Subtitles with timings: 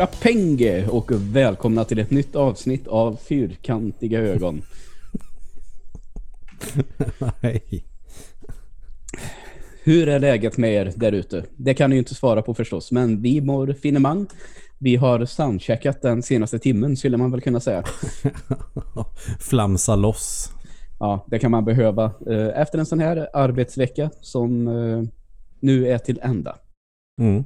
[0.00, 4.62] Chapenge och välkomna till ett nytt avsnitt av Fyrkantiga ögon.
[7.40, 7.84] Nej.
[9.82, 11.44] Hur är läget med er där ute?
[11.56, 14.26] Det kan ni ju inte svara på förstås, men vi mår finemang.
[14.78, 17.84] Vi har soundcheckat den senaste timmen skulle man väl kunna säga.
[19.40, 20.52] Flamsa loss.
[20.98, 25.02] Ja, det kan man behöva eh, efter en sån här arbetsvecka som eh,
[25.60, 26.56] nu är till ända.
[27.20, 27.44] Mm.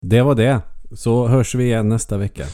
[0.00, 0.60] Det var det.
[0.92, 2.46] Så hörs vi igen nästa vecka.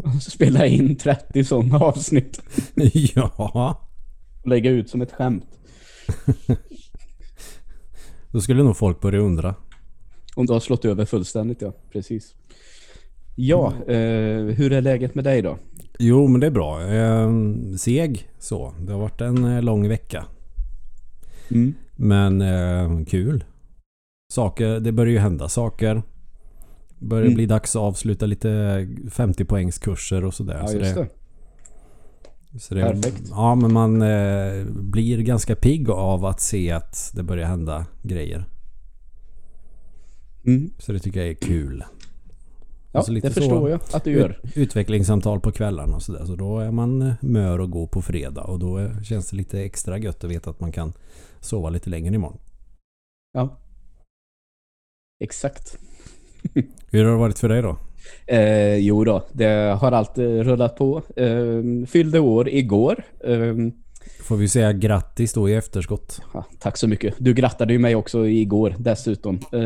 [0.20, 2.42] Spela in 30 sådana avsnitt
[3.14, 3.88] ja.
[4.44, 5.46] lägga ut som ett skämt.
[8.32, 9.54] Då skulle nog folk börja undra.
[10.34, 11.72] Om du har slått över fullständigt, ja.
[11.92, 12.34] Precis.
[13.34, 15.58] Ja, eh, hur är läget med dig då?
[15.98, 16.82] Jo, men det är bra.
[16.82, 17.30] Eh,
[17.78, 18.74] seg så.
[18.80, 20.24] Det har varit en eh, lång vecka.
[21.50, 21.74] Mm.
[21.96, 23.44] Men eh, kul.
[24.30, 26.02] Saker, det börjar ju hända saker.
[26.98, 27.34] Börjar Mm.
[27.34, 30.58] bli dags att avsluta lite 50 poängskurser och sådär.
[30.58, 31.08] Ja, så just det.
[32.60, 33.22] Så det, Perfekt.
[33.30, 38.44] Ja, men man eh, blir ganska pigg av att se att det börjar hända grejer.
[40.46, 40.70] Mm.
[40.78, 41.84] Så det tycker jag är kul.
[42.92, 44.40] Ja, Alltså det så- förstår jag att du gör.
[44.44, 46.24] Ut, utvecklingssamtal på kvällarna och sådär.
[46.24, 48.42] Så då är man eh, mör och gå på fredag.
[48.44, 50.92] Och då känns det lite extra gött att veta att man kan
[51.40, 52.38] sova lite längre imorgon.
[53.32, 53.56] Ja.
[55.20, 55.78] Exakt.
[56.90, 57.76] Hur har det varit för dig då?
[58.26, 61.02] Eh, jo då, det har alltid rullat på.
[61.16, 63.02] Eh, fyllde år igår.
[63.24, 63.54] Eh,
[64.22, 66.20] Får vi säga grattis då i efterskott.
[66.34, 67.14] ja, tack så mycket.
[67.18, 69.38] Du grattade ju mig också igår dessutom.
[69.52, 69.60] Eh,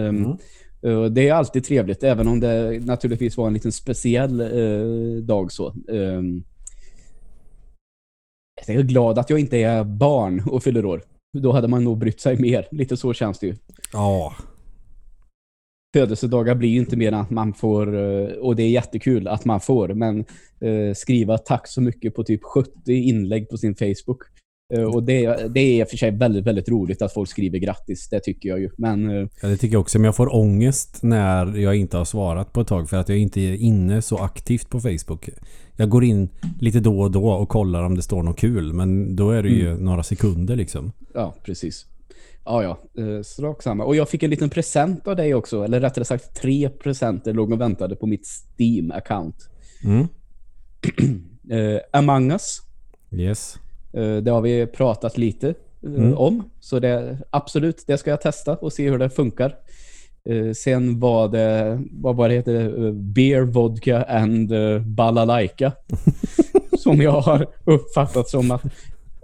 [0.87, 1.15] Mm.
[1.15, 5.67] det är alltid trevligt, även om det naturligtvis var en liten speciell eh, dag så.
[5.69, 6.21] Eh,
[8.67, 11.03] jag är glad att jag inte är barn och fyller år.
[11.39, 12.69] Då hade man nog brytt sig mer.
[12.71, 13.55] Lite så känns det ju.
[13.93, 14.35] Ja,
[15.95, 19.45] födelsedagar blir ju inte mer än att man får, eh, och det är jättekul att
[19.45, 20.19] man får, men
[20.61, 24.23] eh, skriva tack så mycket på typ 70 inlägg på sin Facebook.
[24.75, 28.21] Eh, och det, det är för sig väldigt, väldigt roligt att folk skriver grattis, det
[28.21, 28.71] tycker jag ju.
[28.79, 29.99] Men Ja, det tycker jag också.
[29.99, 33.19] Men jag får ångest när jag inte har svarat på ett tag för att jag
[33.19, 35.29] inte är inne så aktivt på Facebook.
[35.77, 36.29] Jag går in
[36.61, 38.73] lite då och då och kollar om det står något kul.
[38.73, 40.93] Men då är det ju några sekunder liksom.
[41.15, 41.87] ja, precis.
[42.45, 43.85] Ja, ja, eh, sak samma.
[43.85, 47.53] Och jag fick en liten present av dig också, eller rättare sagt tre presenter låg
[47.53, 48.27] och väntade på mitt
[48.59, 49.35] Steam-account.
[49.85, 50.07] Mm.
[51.51, 52.59] Eh, Among Us,
[53.13, 53.57] Yes.
[53.93, 55.55] Eh, Det har vi pratat lite eh,
[55.95, 56.15] Mm.
[56.19, 56.51] om.
[56.61, 59.55] Så det, absolut, det ska jag testa och se hur det funkar.
[60.57, 64.53] Sen var det, vad var det heter, Beer, Vodka and
[64.87, 65.73] Balalaika.
[66.79, 68.63] som jag har uppfattat som att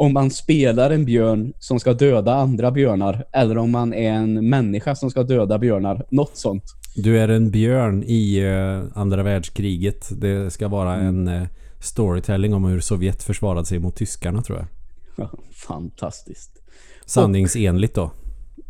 [0.00, 4.49] om man spelar en björn som ska döda andra björnar eller om man är en
[4.49, 6.65] människa som ska döda björnar, något sånt.
[6.97, 10.09] Du är en björn i eh, andra världskriget.
[10.21, 11.43] Det ska vara en eh,
[11.81, 14.66] storytelling om hur Sovjet försvarade sig mot tyskarna tror
[15.16, 15.28] jag.
[15.53, 16.62] Fantastiskt.
[17.06, 18.10] Sanningsenligt då.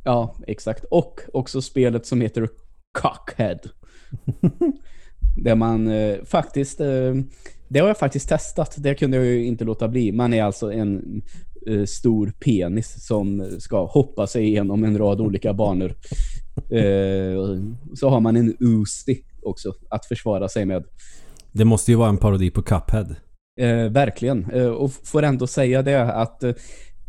[0.04, 0.84] Ja, exakt.
[0.84, 2.48] Och också spelet som heter
[2.92, 3.58] Cockhead.
[5.36, 7.14] Där man eh, faktiskt, eh,
[7.70, 8.75] det har jag faktiskt testat.
[8.78, 10.12] Det kunde jag ju inte låta bli.
[10.12, 11.22] Man är alltså en
[11.66, 15.94] eh, stor penis som ska hoppa sig igenom en rad olika banor.
[16.70, 17.60] Eh,
[17.94, 20.84] så har man en Uzi också att försvara sig med.
[21.53, 23.16] Det måste ju vara en parodi på Cuphead.
[23.60, 24.50] Eh, verkligen.
[24.50, 26.52] Eh, och får ändå säga det att eh,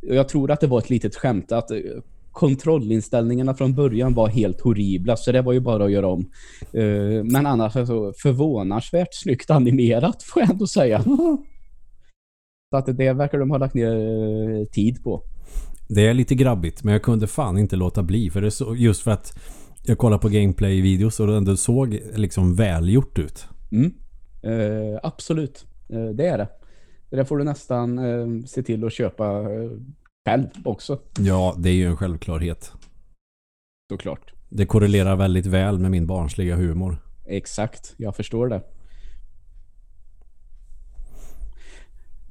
[0.01, 1.77] jag tror att det var ett litet skämt att eh,
[2.31, 6.31] kontrollinställningarna från början var helt horribla så det var ju bara att göra om.
[6.73, 11.03] Eh, men annars alltså förvånansvärt snyggt animerat får jag ändå säga.
[12.69, 15.23] Så att det verkar de ha lagt ner eh, tid på.
[15.89, 19.01] Det är lite grabbigt men jag kunde fan inte låta bli för det så, just
[19.01, 19.39] för att
[19.83, 23.45] jag kollar på gameplay-videos och det ändå såg liksom välgjort ut.
[23.71, 23.93] Mm.
[24.43, 26.47] Eh, absolut, eh, det är det.
[27.09, 29.43] Det får du nästan eh, se till att köpa
[30.25, 32.71] själv också, Ja, det är ju en självklarhet.
[33.91, 34.33] såklart.
[34.49, 36.97] Det korrelerar väldigt väl med min barnsliga humor.
[37.27, 38.61] Exakt, jag förstår det.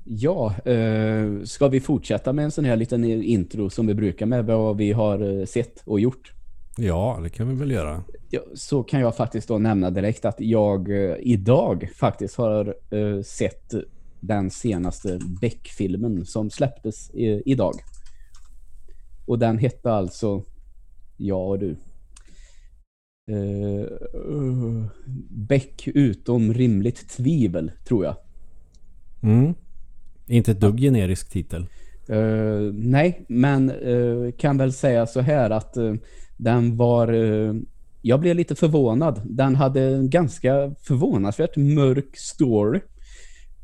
[0.05, 4.45] Ja, eh, ska vi fortsätta med en sån här liten intro som vi brukar med
[4.47, 6.33] vad vi har eh, sett och gjort?
[6.77, 8.05] Ja, det kan vi väl göra.
[8.31, 13.23] Ja, så kan jag faktiskt då nämna direkt att jag eh, idag faktiskt har eh,
[13.23, 13.75] sett
[14.21, 17.75] den senaste Beck-filmen som släpptes i, idag.
[19.27, 20.45] Och den hette alltså
[21.17, 21.77] Ja och du.
[23.31, 24.87] Uh,
[25.31, 28.17] Beck utom rimligt tvivel, tror jag.
[29.23, 29.55] Mm.
[30.27, 31.67] Inte ett dugg generisk titel.
[32.09, 35.95] Eh, nej, men eh, kan väl säga så här att eh,
[36.37, 37.09] Den var...
[38.03, 39.21] Jag blev lite förvånad.
[39.25, 42.81] Den hade en ganska förvånansvärt mörk story.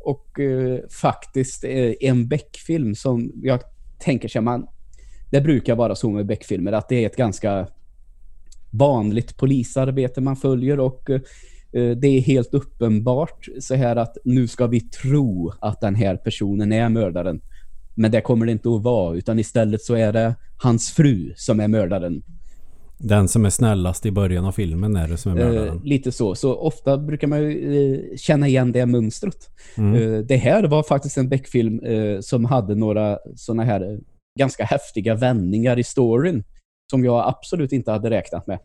[0.07, 3.61] Och eh, faktiskt eh, en Beck-film som jag
[3.99, 4.67] tänker sig man...
[5.31, 7.69] Det brukar vara så med Beck-filmer att det är ett ganska
[8.71, 11.21] vanligt polisarbete man följer och eh,
[11.73, 16.73] det är helt uppenbart så här att nu ska vi tro att den här personen
[16.73, 17.41] är mördaren.
[17.95, 21.61] Men det kommer det inte att vara utan istället så är det hans fru som
[21.61, 22.23] är mördaren.
[22.99, 25.77] Den som är snällast i början av filmen är det som är mördaren.
[25.77, 26.35] Eh, lite så.
[26.35, 29.49] Så ofta brukar man ju eh, känna igen det mönstret.
[29.77, 29.95] Mm.
[29.95, 33.99] Eh, det här var faktiskt en Beck-film eh, som hade några såna här eh,
[34.39, 36.45] ganska häftiga vändningar i storyn
[36.91, 38.59] som jag absolut inte hade räknat med.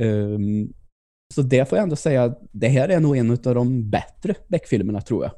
[0.00, 0.72] Ehm,
[1.34, 5.00] så det får jag ändå säga, det här är nog en av de bättre Beck-filmerna
[5.00, 5.32] tror jag.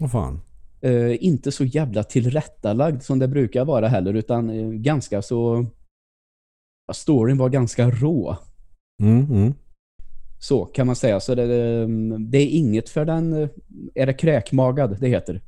[0.00, 0.40] Vad fan.
[0.80, 5.66] Eh, inte så jävla tillrättalagd som det brukar vara heller, utan eh, ganska så...
[6.94, 8.36] Storyn var ganska rå.
[9.02, 9.54] Mm, mm.
[10.40, 11.20] Så kan man säga.
[11.20, 11.46] Så det,
[12.18, 13.32] det är inget för den...
[13.42, 13.48] eh,
[13.94, 15.42] Är det kräkmagad det heter?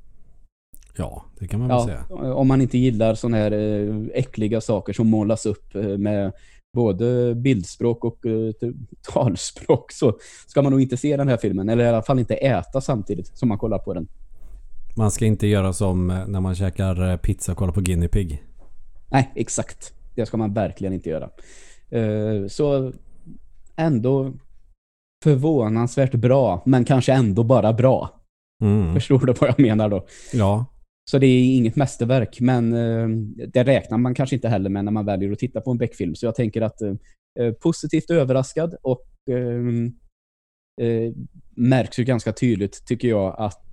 [0.97, 2.35] Ja, det kan man väl Ja, säga.
[2.35, 6.33] om man inte gillar såna här eh, äckliga saker som målas upp eh, med
[6.77, 8.19] både bildspråk och
[9.13, 11.69] talspråk så ska man nog inte se den här filmen.
[11.69, 14.09] Eller i alla fall inte äta samtidigt som man kollar på den.
[14.97, 18.43] Man ska inte göra som när man käkar pizza och kollar på Guinea Pig.
[19.11, 19.93] Nej, exakt.
[20.21, 21.31] Det ska man verkligen inte göra.
[21.91, 22.93] Eh, Så
[23.77, 24.33] ändå
[25.25, 28.21] förvånansvärt bra, men kanske ändå bara bra.
[28.63, 28.95] Mm.
[28.95, 30.07] Förstår du vad jag menar då?
[30.33, 30.67] Ja,
[31.11, 33.09] Så det är inget mästerverk, men eh,
[33.47, 36.15] det räknar man kanske inte heller med när man väljer att titta på en Beck-film.
[36.15, 39.07] Så jag tänker att eh, positivt överraskad och
[41.57, 43.67] märks ju ganska tydligt tycker jag att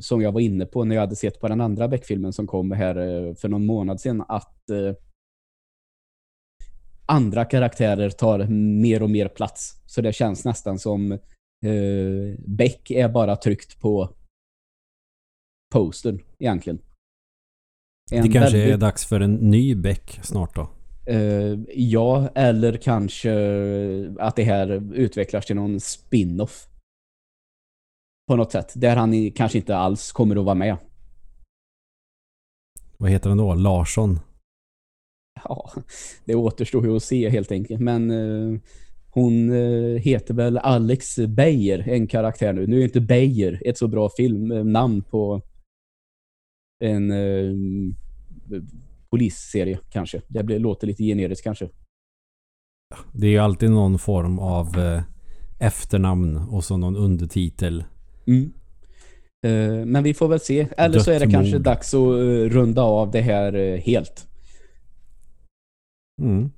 [0.00, 2.72] som jag var inne på när jag hade sett på den andra Beck-filmen som kom
[2.72, 2.94] här
[3.34, 4.70] för någon månad sedan att
[7.06, 8.46] andra karaktärer tar
[8.80, 9.82] mer och mer plats.
[9.86, 11.18] Så det känns nästan som eh,
[12.46, 14.10] Beck är bara tryckt på
[15.74, 16.78] postern egentligen.
[18.12, 20.70] En det kanske är väldigt- dags för en ny Beck snart då.
[21.06, 23.32] Eh, ja, eller kanske
[24.18, 26.66] att det här utvecklas till någon spin-off.
[28.28, 28.72] På något sätt.
[28.76, 30.76] Där han kanske inte alls kommer att vara med.
[32.98, 33.54] Vad heter den då?
[33.54, 34.20] Larsson?
[35.48, 35.70] Ja,
[36.24, 37.80] det återstår ju att se helt enkelt.
[37.80, 38.60] Men eh,
[39.10, 42.66] hon eh, heter väl Alex Beijer, en karaktär nu.
[42.66, 45.42] Nu är inte Beijer ett så bra filmnamn på
[46.84, 47.52] en eh,
[49.10, 50.22] polisserie kanske.
[50.28, 51.68] Det blir, låter lite generiskt kanske.
[53.12, 55.02] Det är ju alltid någon form av eh,
[55.58, 57.84] efternamn och så någon undertitel.
[58.26, 58.52] Mm.
[59.46, 60.68] Eh, Men vi får väl se.
[60.76, 64.28] Eller så är det kanske dags att eh, runda av det här eh, helt.
[66.22, 66.50] Mm.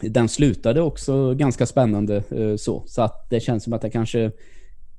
[0.00, 2.82] Den slutade också ganska spännande eh, så.
[2.86, 4.30] Så att det känns som att det kanske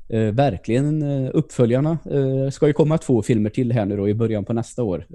[0.09, 1.97] eh, verkligen eh, uppföljarna
[2.51, 5.07] ska ju komma två filmer till här nu då i början på nästa år.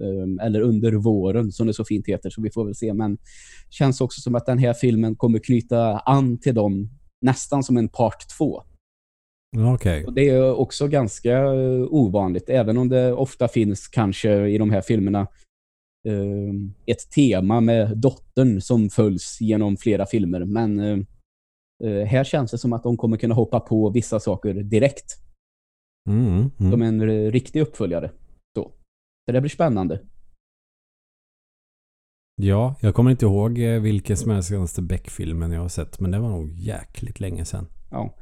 [0.43, 2.31] Eller under våren som det så fint heter.
[2.31, 2.95] Så vi får väl se.
[2.95, 3.19] Men
[3.71, 7.89] känns också som att den här filmen kommer knyta an till dem nästan som en
[7.89, 8.63] part två.
[9.75, 10.05] Okej.
[10.05, 11.47] Och det är också ganska
[11.91, 15.27] ovanligt, även om det ofta finns kanske i de här filmerna
[16.87, 20.45] ett tema med dottern som följs genom flera filmer.
[20.45, 20.99] Men eh,
[21.85, 25.27] eh, här känns det som att de kommer kunna hoppa på vissa saker direkt.
[26.09, 26.83] Mm, Som mm.
[26.83, 28.11] en eh, riktig uppföljare.
[28.57, 28.73] Så.
[29.27, 30.01] Så det blir spännande.
[32.43, 36.01] Ja, jag kommer inte ihåg eh, vilken som är senaste Beck-filmen jag har sett.
[36.01, 37.67] Men det var nog jäkligt länge sedan.
[37.91, 38.15] Ja.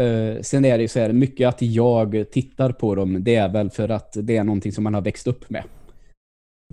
[0.00, 3.52] Eh, sen är det ju så här, mycket att jag tittar på dem, det är
[3.52, 5.64] väl för att det är någonting som man har växt upp med.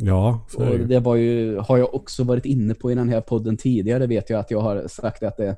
[0.04, 3.22] Ja, så Och det var ju, har jag också varit inne på i den här
[3.22, 5.56] podden tidigare, vet jag att jag har sagt att det,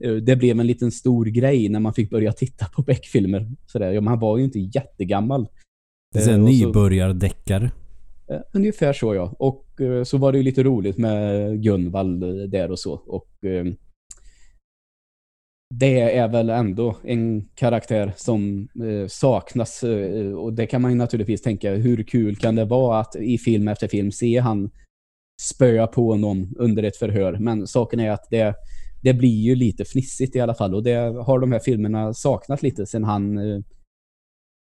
[0.00, 3.50] eh, det blev en liten stor grej när man fick börja titta på Beck-filmer.
[3.72, 5.48] Ja, man var ju inte jättegammal.
[6.12, 7.70] Det är en Eh, nybörjardeckare.
[8.30, 9.34] Eh, Ungefär så ja.
[9.38, 12.92] Och eh, så var det ju lite roligt med Gunvald där och så.
[12.92, 13.64] Och eh,
[15.74, 20.96] det är väl ändå en karaktär som eh, saknas eh, och det kan man ju
[20.96, 24.70] naturligtvis tänka hur kul kan det vara att i film efter film se han
[25.42, 27.38] spöa på någon under ett förhör.
[27.38, 28.54] Men saken är att det,
[29.02, 32.62] det blir ju lite fnissigt i alla fall och det har de här filmerna saknat
[32.62, 33.56] lite sen han eh,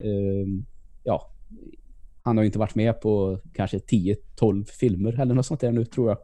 [0.04, 0.46] eh,
[1.04, 1.30] ja,
[2.22, 5.84] han har ju inte varit med på kanske 10-12 filmer eller något sånt där nu
[5.84, 6.18] tror jag.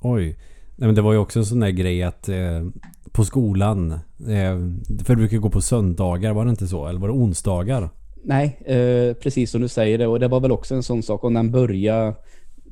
[0.00, 0.36] Oj.
[0.76, 2.66] Nej, men det var ju också en sån där grej att eh,
[3.12, 4.58] på skolan, eh,
[5.04, 6.86] för det brukar gå på söndagar, var det inte så?
[6.86, 7.90] Eller var det onsdagar?
[8.24, 10.06] Nej, eh, precis som du säger det.
[10.06, 12.14] Och det var väl också en sån sak om den börjar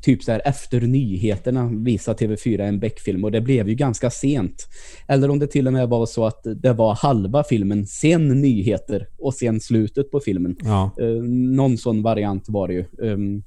[0.02, 4.66] typ så här efter nyheterna visa TV4 en Beck-film och det blev ju ganska sent.
[5.08, 9.06] Eller om det till och med var så att det var halva filmen, sen nyheter
[9.18, 10.56] och sen slutet på filmen.
[10.64, 10.90] Ja.
[11.00, 11.22] Uh,
[11.56, 12.84] någon sån variant var det ju.
[12.98, 13.42] Um,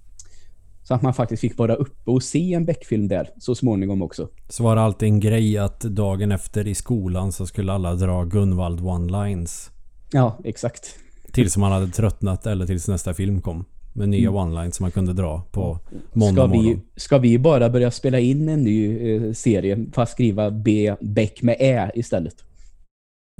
[0.91, 4.29] så att man faktiskt fick vara uppe och se en Beck-film där så småningom också.
[4.49, 8.23] Så var det alltid en grej att dagen efter i skolan så skulle alla dra
[8.23, 9.69] Gunvald one-lines.
[10.11, 10.95] Ja, exakt.
[11.31, 13.65] Tills man hade tröttnat eller tills nästa film kom.
[13.93, 14.35] Med nya Mm.
[14.41, 15.79] one-lines som man kunde dra på
[16.13, 16.81] måndag Ska vi, morgon.
[16.95, 21.55] ska vi bara börja spela in en ny eh, serie fast skriva B Beck med
[21.59, 22.35] Ä istället?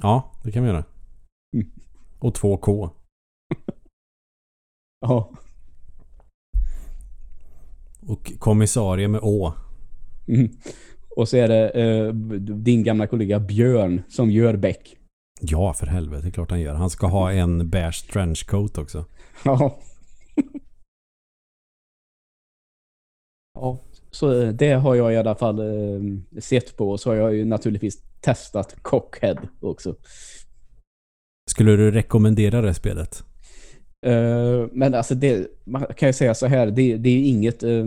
[0.02, 0.84] Ja, det kan vi göra.
[1.56, 1.68] Mm.
[2.20, 2.90] Och 2K.
[5.02, 5.30] Ja.
[8.12, 9.54] Och kommissarie med Å.
[10.28, 10.52] Mm.
[11.16, 14.98] Och så är det eh, din gamla kollega Björn som gör Beck.
[15.42, 16.22] Ja, för helvete.
[16.24, 16.74] Det är klart han gör.
[16.74, 19.06] Han ska ha en beige trenchcoat också.
[19.44, 19.80] Ja.
[23.54, 23.80] ja,
[24.12, 26.02] så eh, det har jag i alla fall eh,
[26.40, 26.92] sett på.
[26.92, 29.96] Och så har jag ju naturligtvis testat Cockhead också.
[31.50, 33.24] Skulle du rekommendera det spelet?
[34.06, 37.86] Eh, men alltså det, man kan ju säga så här, det, det är inget eh,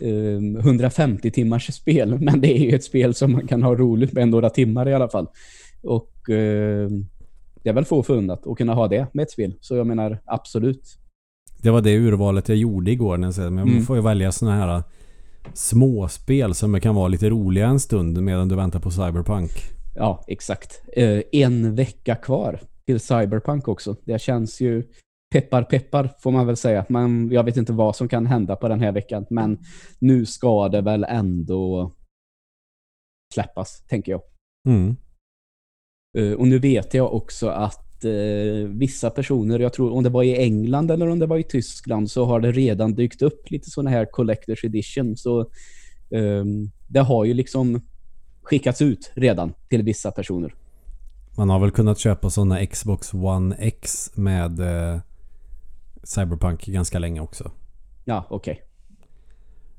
[0.00, 4.12] eh, 150 timmars spel, men det är ju ett spel som man kan ha roligt
[4.12, 5.26] med några timmar i alla fall.
[5.82, 6.88] Och eh,
[7.62, 9.54] det är väl få förunnat att kunna ha det med ett spel.
[9.60, 10.98] Så jag menar, absolut.
[11.62, 13.16] Det var det urvalet jag gjorde igår.
[13.16, 13.84] När jag säger, men man Mm.
[13.84, 14.82] får ju välja såna här
[15.54, 19.50] småspel som kan vara lite roliga en stund medan du väntar på Cyberpunk.
[19.96, 20.82] Ja, exakt.
[20.96, 23.96] Eh, en vecka kvar till Cyberpunk också.
[24.04, 24.82] Det känns ju
[25.34, 26.86] peppar peppar får man väl säga.
[26.88, 29.58] Man, jag vet inte vad som kan hända på den här veckan, men
[29.98, 31.92] nu ska det väl ändå
[33.34, 34.22] släppas, tänker jag.
[34.68, 34.96] Mm.
[36.18, 40.22] Eh, och nu vet jag också att eh, vissa personer, jag tror om det var
[40.22, 43.70] i England eller om det var i Tyskland, så har det redan dykt upp lite
[43.70, 45.16] sådana här Collector's Edition.
[45.16, 45.40] Så
[46.10, 47.80] ehm, det har ju liksom
[48.42, 50.54] skickats ut redan till vissa personer.
[51.36, 55.00] Man har väl kunnat köpa såna Xbox One X med eh,
[56.04, 57.50] Cyberpunk ganska länge också.
[58.04, 58.62] Ja, okej.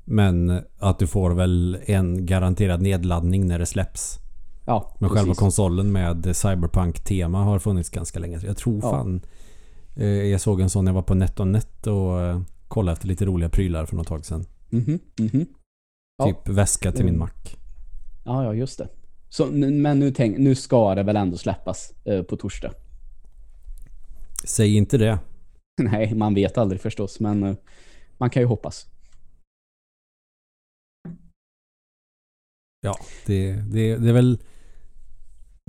[0.04, 4.18] Men att du får väl en garanterad nedladdning när det släpps.
[4.66, 5.38] Ja, Men själva precis.
[5.38, 8.40] konsolen med Cyberpunk-tema har funnits ganska länge.
[8.44, 8.90] Jag tror Ja.
[8.90, 9.20] fan...
[9.96, 13.24] Eh, jag såg en sån när jag var på NetOnNet och eh, kollade efter lite
[13.24, 14.44] roliga prylar för något tag sedan.
[14.70, 15.46] Mhm, mhm.
[16.18, 16.24] Ja.
[16.26, 17.18] Typ väska till min Mm.
[17.18, 17.30] Mac.
[18.24, 18.88] Ja, ja, just det.
[19.28, 22.72] Så, men nu, tänk, nu ska det väl ändå släppas eh, på torsdag.
[24.44, 25.18] Säg inte det.
[25.82, 27.56] Nej, man vet aldrig förstås, men eh,
[28.18, 28.86] man kan ju hoppas.
[32.80, 34.38] Ja, det, det, det är väl...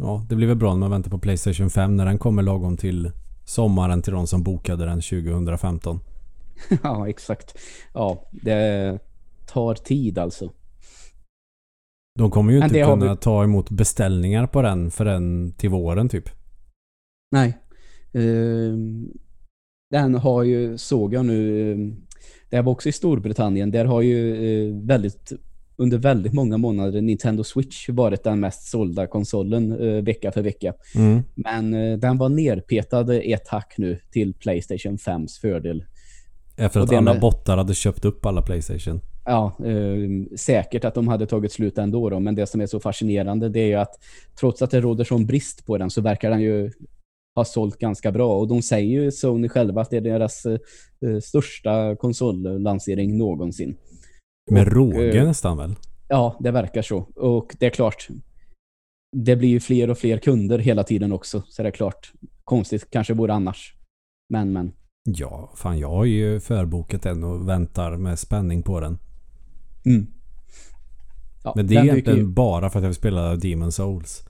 [0.02, 2.78] Ja, det blir väl bra när man väntar på Playstation 5 när den kommer lagom
[2.78, 3.12] till
[3.46, 6.00] sommaren till de som bokade den 2015.
[6.84, 7.58] ja, exakt.
[7.94, 9.00] Ja, det
[9.46, 10.54] tar tid alltså.
[12.20, 16.30] De kommer ju inte kunna vi- ta emot beställningar på den förrän till våren typ.
[17.32, 17.58] Nej.
[18.14, 19.12] Ehm,
[19.90, 21.96] den har ju, såg jag nu, ehm,
[22.50, 24.36] det här var också i Storbritannien, där har ju
[24.68, 25.32] eh, väldigt,
[25.76, 30.74] under väldigt många månader Nintendo Switch varit den mest sålda konsolen eh, vecka för vecka.
[30.96, 31.24] Mm.
[31.36, 35.84] Men eh, den var nerpetad ett hack nu till Playstation 5s fördel.
[36.58, 39.02] Efter att alla med- bottar hade köpt upp alla Playstation.
[39.26, 42.80] Ja, eh, säkert att de hade tagit slut ändå då, men det som är så
[42.80, 44.00] fascinerande det är ju att
[44.40, 46.72] trots att det råder sån brist på den så verkar den ju
[47.38, 50.60] ha sålt ganska bra och de säger ju Sony själva att det är deras eh,
[51.02, 53.78] eh, största konsollansering någonsin.
[54.52, 55.76] Med Och, råge eh, nästan väl?
[56.08, 56.98] Ja, det verkar så.
[57.16, 58.08] Och det är klart,
[59.18, 62.12] det blir ju fler och fler kunder hela tiden också, så det är klart,
[62.44, 63.74] konstigt kanske vore annars.
[64.30, 64.72] Men, men.
[65.10, 68.98] Ja, fan jag har ju förbokat den och väntar med spänning på den.
[69.86, 70.08] Mm.
[71.44, 74.24] Ja, Men det är egentligen ju- bara för att jag vill spela Demon Souls.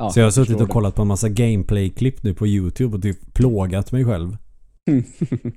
[0.00, 3.02] Ja, så jag har suttit och kollat på en massa gameplay-klipp nu på YouTube och
[3.02, 4.36] typ plågat mig själv.
[4.90, 5.04] Mm.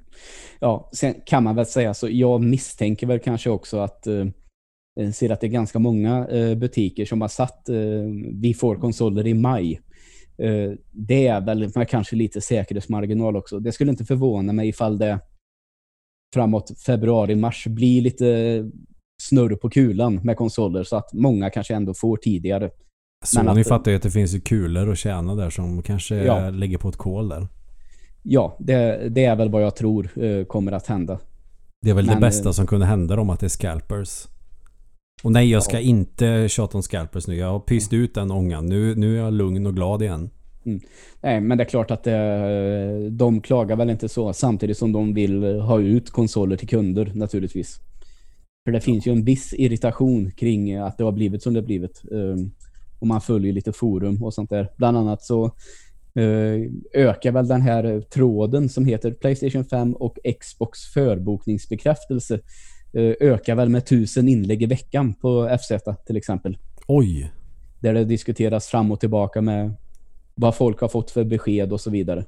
[0.60, 2.10] ja, sen kan man väl säga så.
[2.10, 4.26] Jag misstänker väl kanske också att eh,
[4.96, 7.76] jag ser att det är ganska många eh, butiker som har satt eh,
[8.42, 9.82] vi får konsoler i maj.
[10.38, 13.60] Eh, det är väl kanske lite säkerhetsmarginal också.
[13.60, 15.20] Det skulle inte förvåna mig ifall det
[16.34, 18.26] framåt februari-mars blir lite
[19.22, 22.70] snurr på kulan med konsoler så att många kanske ändå får tidigare.
[23.36, 26.16] Men Sony att- fattar ju att det finns ju kulor att tjäna där som kanske
[26.16, 26.50] Ja.
[26.50, 27.48] lägger på ett kol där.
[28.22, 31.20] Ja, det, det är väl vad jag tror eh, kommer att hända.
[31.82, 34.28] Det är väl Men, det bästa eh, som kunde hända dem att det är scalpers.
[35.24, 35.80] Och nej, jag ska Ja.
[35.82, 37.36] inte tjata om scalpers nu.
[37.36, 38.66] Jag har pyst ut den ångan.
[38.66, 40.30] Nu, nu är jag lugn och glad igen.
[41.22, 42.14] Nej, men det är klart att eh,
[43.12, 47.80] de klagar väl inte så samtidigt som de vill ha ut konsoler till kunder naturligtvis.
[48.66, 51.66] För det finns ju en viss irritation kring att det har blivit som det har
[51.66, 52.02] blivit.
[53.04, 54.70] Och man följer lite forum och sånt där.
[54.78, 55.46] Bland annat så
[56.20, 62.34] uh, ökar väl den här tråden som heter Playstation 5 och Xbox förbokningsbekräftelse
[62.98, 65.72] uh, ökar väl med tusen inlägg i veckan på FZ
[66.06, 66.58] till exempel.
[66.88, 67.32] Oj!
[67.80, 69.74] Där det diskuteras fram och tillbaka med
[70.36, 72.26] vad folk har fått för besked och så vidare.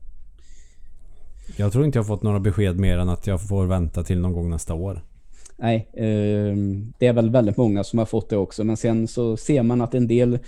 [1.55, 4.33] Jag tror inte jag fått några besked mer än att jag får vänta till någon
[4.33, 5.01] gång nästa år.
[5.57, 6.55] Nej, eh,
[6.99, 8.63] det är väl väldigt många som har fått det också.
[8.63, 10.39] Men sen så ser man att en del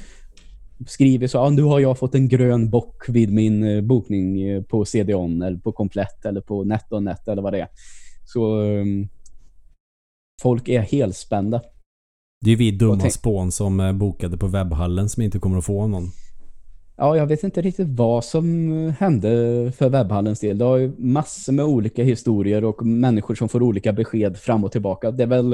[0.87, 4.61] skriver så, ah, nu har jag fått en grön bock vid min eh, bokning eh,
[4.63, 7.67] på CDON eller på Komplett eller på NetOnNet eller vad det är.
[8.25, 8.85] Så eh,
[10.41, 11.61] folk är helt spända.
[12.45, 15.87] Det är vi dumma spån som eh, bokade på webbhallen som inte kommer att få
[15.87, 16.11] någon.
[16.99, 19.29] Ja, jag vet inte riktigt vad som hände
[19.77, 20.57] för webbhallens del.
[20.57, 24.71] Det har ju massor med olika historier och människor som får olika besked fram och
[24.71, 25.11] tillbaka.
[25.11, 25.53] Det är väl,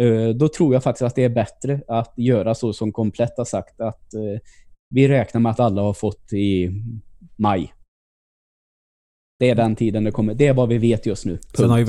[0.00, 3.44] eh, då tror jag faktiskt att det är bättre att göra så som Komplett har
[3.44, 3.80] sagt.
[3.80, 4.40] Att eh,
[4.90, 6.70] vi räknar med att alla har fått i
[7.36, 7.72] maj.
[9.38, 10.34] Det är den tiden det kommer.
[10.34, 11.32] Det är vad vi vet just nu.
[11.32, 11.56] Punkt.
[11.56, 11.84] Sen har ju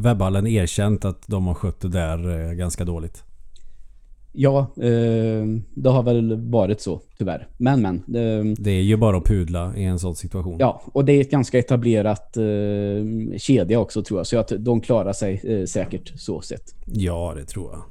[0.00, 3.29] webbhallen erkänt att de har skött det där eh, ganska dåligt.
[4.32, 5.44] Ja, eh,
[5.74, 7.48] det har väl varit så, tyvärr.
[7.56, 7.96] Men, men.
[7.96, 10.56] Eh, det är ju bara att pudla i en sån situation.
[10.58, 12.42] Ja, och det är ett ganska etablerat eh,
[13.38, 14.26] kedja också, tror jag.
[14.26, 16.74] Så att de klarar sig eh, säkert så sett.
[16.86, 17.82] Ja, det tror jag.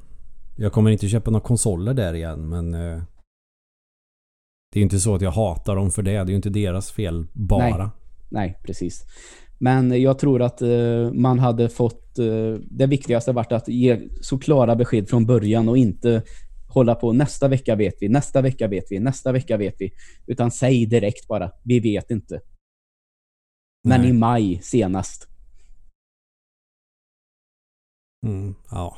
[0.56, 2.74] Jag kommer inte köpa några konsoler där igen, men...
[2.74, 3.02] Eh,
[4.72, 6.10] det är ju inte så att jag hatar dem för det.
[6.10, 7.76] Det är ju inte deras fel bara.
[7.76, 7.88] Nej,
[8.28, 9.04] Nej precis.
[9.58, 12.09] Men jag tror att eh, man hade fått...
[12.20, 16.22] Eh, det viktigaste varit att ge så klara besked från början och inte
[16.68, 19.92] hålla på nästa vecka vet vi, nästa vecka vet vi, nästa vecka vet vi.
[20.26, 22.40] Utan säg direkt bara, vi vet inte.
[23.84, 24.10] Men Nej.
[24.10, 25.28] i maj senast.
[28.26, 28.96] Mm, ja.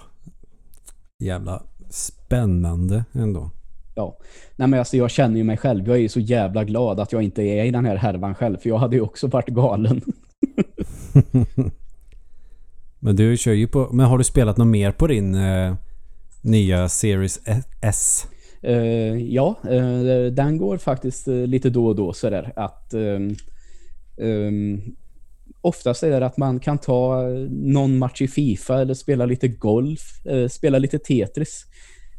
[1.19, 3.51] Jävla spännande ändå.
[3.95, 4.19] Ja.
[4.57, 5.87] Nej men alltså jag känner ju mig själv.
[5.87, 8.57] Jag är ju så jävla glad att jag inte är i den här härvan själv.
[8.57, 10.03] För jag hade ju också varit galen.
[13.05, 13.89] men du kör ju på...
[13.93, 15.75] Men har du spelat något mer på din eh,
[16.43, 17.41] nya Series
[17.81, 18.27] S?
[18.67, 23.37] Uh, ja, uh, den går faktiskt uh, lite då och då sådär att um,
[24.17, 24.97] um,
[25.61, 30.01] oftast är det att man kan ta någon match i FIFA eller spela lite golf,
[30.51, 31.67] spela lite Tetris.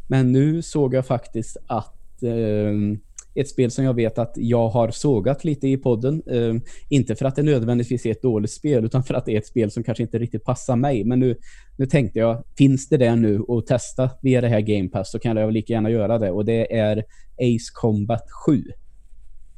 [0.08, 3.00] Men nu såg jag faktiskt att um,
[3.36, 6.24] ett spel som jag vet att jag har sågat lite i podden.
[6.28, 6.56] Eh,
[6.90, 9.48] inte för att det nödvändigtvis är ett dåligt spel utan för att det är ett
[9.48, 11.04] spel som kanske inte riktigt passar mig.
[11.04, 11.38] Men nu,
[11.78, 15.20] nu tänkte jag, finns det det nu att testa via det här Game Pass så
[15.20, 16.32] kan jag lika gärna göra det.
[16.32, 16.98] Och det är
[17.38, 18.64] Ace Combat 7.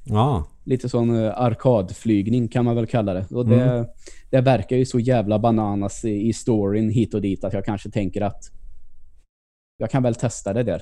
[0.03, 0.47] Ja.
[0.63, 3.27] Lite sån uh, arkadflygning kan man väl kalla det.
[3.29, 3.85] Och det, mm.
[4.29, 7.89] det verkar ju så jävla bananas i, i storyn hit och dit att jag kanske
[7.89, 8.51] tänker att
[9.77, 10.81] jag kan väl testa det där.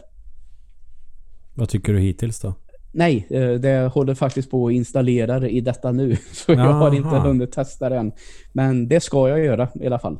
[1.53, 2.53] Vad tycker du hittills då?
[2.95, 6.15] Nej, eh, det håller faktiskt på att installera det i detta nu.
[6.31, 8.11] Så jag har inte hunnit testa det än.
[8.53, 10.19] Men det ska jag göra i alla fall.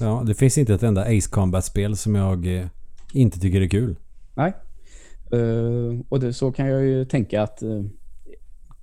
[0.00, 2.66] Ja, det finns inte ett enda Ace Combat-spel som jag eh,
[3.12, 3.96] inte tycker är kul.
[4.34, 4.52] Nej.
[5.34, 7.84] Uh, och det, så kan jag ju tänka att uh,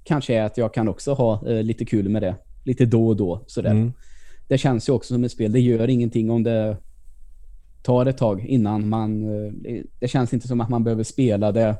[0.03, 2.35] kanske är att jag kan också ha uh, lite kul med det.
[2.63, 3.43] Lite då och då.
[3.47, 3.71] Sådär.
[3.71, 3.93] Mm.
[4.47, 5.51] Det känns ju också som ett spel.
[5.51, 6.77] Det gör ingenting om det
[7.83, 9.23] tar ett tag innan man...
[9.99, 11.75] det känns inte som att man behöver spela det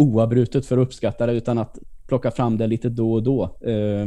[0.00, 4.06] oavbrutet för att uppskatta det utan att plocka fram det lite då och då eh,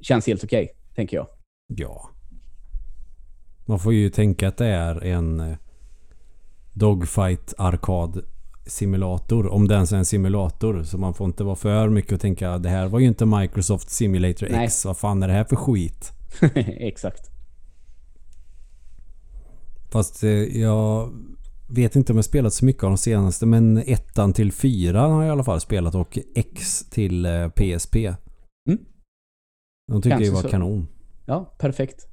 [0.00, 1.26] känns helt okej, okay, tänker jag.
[1.66, 2.10] Ja.
[3.66, 5.56] Man får ju tänka att det är en eh,
[6.72, 8.24] dogfight arkad
[8.66, 9.46] simulator.
[9.46, 10.82] Om det ens är en simulator.
[10.82, 13.90] Så man får inte vara för mycket och tänka det här var ju inte Microsoft
[13.90, 14.64] Simulator Nej.
[14.64, 14.84] X.
[14.84, 16.12] Vad fan är det här för skit?
[16.54, 17.30] Exakt.
[19.90, 21.12] Fast eh, jag
[21.68, 25.22] vet inte om jag spelat så mycket av de senaste men ettan till fyran har
[25.22, 27.96] jag i alla fall spelat och X till eh, PSP.
[27.96, 28.84] Mm.
[29.92, 30.48] De tycker Kanske jag var så.
[30.48, 30.88] kanon.
[31.26, 32.06] Ja, perfekt.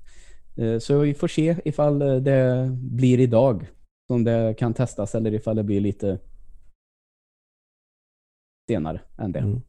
[0.57, 3.67] Eh, så vi får se ifall eh, det blir idag
[4.11, 6.19] som det kan testas eller ifall det blir lite
[8.69, 9.39] senare än det.
[9.39, 9.61] Mm.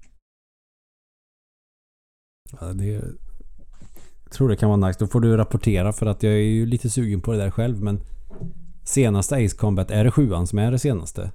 [2.60, 3.02] Ja, det jag
[4.30, 4.98] tror det kan vara nice.
[4.98, 7.82] Då får du rapportera för att jag är ju lite sugen på det där själv
[7.82, 8.00] men
[8.84, 11.30] senaste Ace Combat, är det sjuan som är det senaste?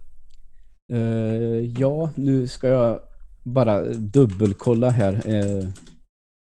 [0.93, 2.99] Uh, ja, nu ska jag
[3.43, 5.13] bara dubbelkolla här.
[5.27, 5.69] Uh,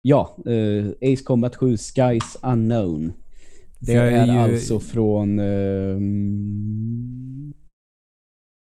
[0.03, 3.12] ja, uh, Ace Combat 7 Skies Unknown.
[3.79, 4.38] Det är, är ju...
[4.38, 5.40] alltså från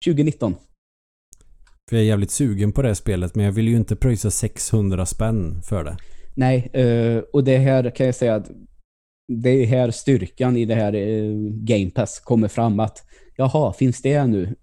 [0.06, 0.56] 2019.
[1.90, 5.06] För jag är jävligt sugen på det spelet men jag vill ju inte pröjsa 600
[5.06, 5.98] spänn för det.
[6.36, 6.72] Nej,
[7.34, 8.52] och det här kan jag säga att
[9.30, 13.04] det är här styrkan i det här eh, Game Pass kommer fram att
[13.36, 14.56] jaha, finns det nu?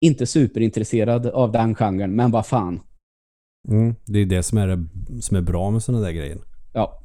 [0.00, 2.80] Inte superintresserad av den genren, men vad fan.
[3.68, 4.86] Mm, det är det som är,
[5.20, 6.38] som är bra med sådana där grejer.
[6.74, 7.02] Ja.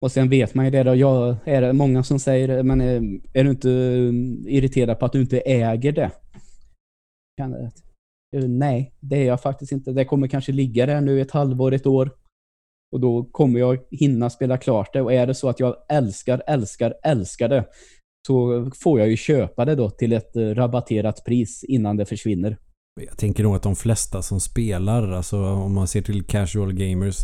[0.00, 3.20] Och sen vet man ju det då, jag, är det många som säger, men är,
[3.32, 3.70] är du inte
[4.48, 6.10] irriterad på att du inte äger det?
[7.36, 7.70] Kan,
[8.48, 9.92] nej, det är jag faktiskt inte.
[9.92, 12.10] Det kommer kanske ligga där nu ett halvår, ett år.
[12.92, 15.02] Och då kommer jag hinna spela klart det.
[15.02, 17.64] Och är det så att jag älskar, älskar, älskar det
[18.26, 22.56] så får jag ju köpa det då till ett rabatterat pris innan det försvinner.
[23.00, 27.16] Jag tänker nog att de flesta som spelar, alltså om man ser till casual gamers,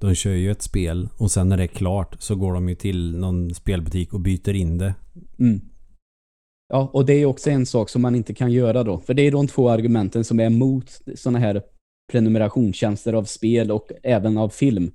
[0.00, 2.74] de kör ju ett spel och sen när det är klart så går de ju
[2.74, 4.94] till någon spelbutik och byter in det.
[5.38, 5.60] Mm.
[6.68, 8.98] Ja, och det är också en sak som man inte kan göra då.
[8.98, 11.62] För det är de två argumenten som är emot sådana här
[12.12, 14.92] prenumerationstjänster av spel och även av film.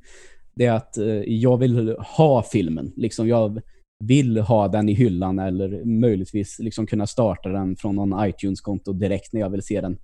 [0.56, 2.94] Det är att eh, jag vill ha filmen.
[2.96, 3.62] Liksom jag
[4.04, 9.34] vill ha den i hyllan eller möjligtvis liksom kunna starta den från någon iTunes-konto direkt
[9.34, 9.98] när jag vill se den.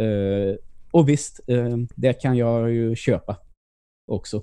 [0.00, 0.56] Uh,
[0.90, 3.36] och visst, uh, det kan jag ju köpa
[4.12, 4.42] också.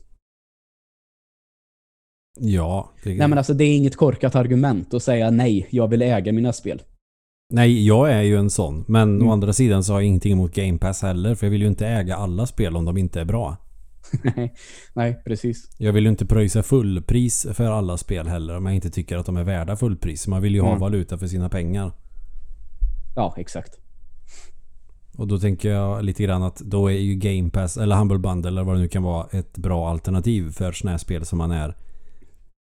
[2.39, 2.91] Ja.
[3.03, 3.09] Det...
[3.09, 6.53] Nej men alltså det är inget korkat argument att säga nej, jag vill äga mina
[6.53, 6.81] spel.
[7.53, 8.85] Nej, jag är ju en sån.
[8.87, 9.27] Men mm.
[9.27, 11.35] å andra sidan så har jag ingenting emot Game Pass heller.
[11.35, 13.57] För jag vill ju inte äga alla spel om de inte är bra.
[14.93, 15.69] nej, precis.
[15.77, 19.25] Jag vill ju inte pröjsa fullpris för alla spel heller om jag inte tycker att
[19.25, 20.27] de är värda fullpris.
[20.27, 20.71] Man vill ju mm.
[20.71, 21.91] ha valuta för sina pengar.
[23.15, 23.79] Ja, exakt.
[25.17, 28.49] Och då tänker jag lite grann att då är ju Game Pass eller Humble Bundle
[28.49, 31.51] eller vad det nu kan vara ett bra alternativ för sådana här spel som man
[31.51, 31.75] är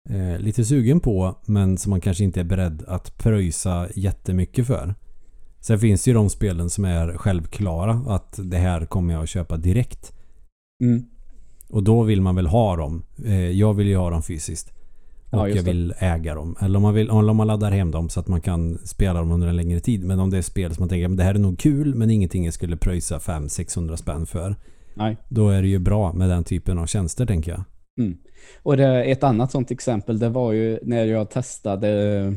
[0.09, 4.95] eh, lite sugen på men som man kanske inte är beredd att pröjsa jättemycket för.
[5.59, 9.29] Sen finns det ju de spelen som är självklara att det här kommer jag att
[9.29, 10.13] köpa direkt.
[10.83, 11.05] Mm.
[11.69, 13.03] Och då vill man väl ha dem.
[13.25, 14.71] Eh, jag vill ju ha dem fysiskt.
[15.29, 15.95] Och ja, jag vill det.
[16.05, 16.55] äga dem.
[16.61, 19.31] Eller om, man vill, om man laddar hem dem så att man kan spela dem
[19.31, 20.03] under en längre tid.
[20.03, 22.09] Men om det är spel som man tänker att det här är nog kul men
[22.09, 24.55] ingenting jag skulle pröjsa 500-600 spänn för.
[24.93, 25.17] Nej.
[25.29, 27.63] Då är det ju bra med den typen av tjänster tänker jag.
[27.97, 28.17] Mm.
[28.63, 32.33] Och det, ett annat sånt exempel det var ju när jag testade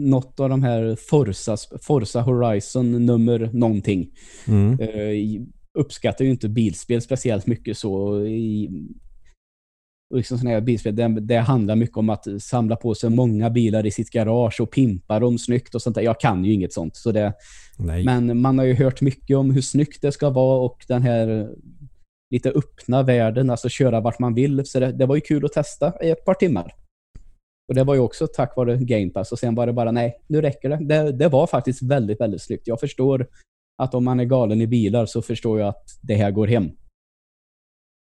[0.00, 4.10] något av de här Forza, Forza Horizon nummer någonting.
[4.48, 4.80] Mm.
[4.80, 5.46] Uh,
[5.78, 8.68] uppskattar ju inte bilspel speciellt mycket så i
[10.12, 13.50] och liksom sådana här bilspel, det, det, handlar mycket om att samla på sig många
[13.50, 16.02] bilar i sitt garage och pimpa dem snyggt och sånt där.
[16.02, 16.96] Jag kan ju inget sånt.
[16.96, 17.32] Så det,
[17.78, 21.50] men man har ju hört mycket om hur snyggt det ska vara och den här
[22.32, 24.66] lite öppna världen, alltså köra vart man vill.
[24.66, 26.74] Så det, det var ju kul att testa i ett par timmar.
[27.68, 29.32] Och det var ju också tack vare Game Pass.
[29.32, 30.78] Och sen var det bara, nej, nu räcker det.
[30.84, 32.66] Det, det var faktiskt väldigt, väldigt snyggt.
[32.66, 33.26] Jag förstår
[33.82, 36.70] att om man är galen i bilar så förstår jag att det här går hem.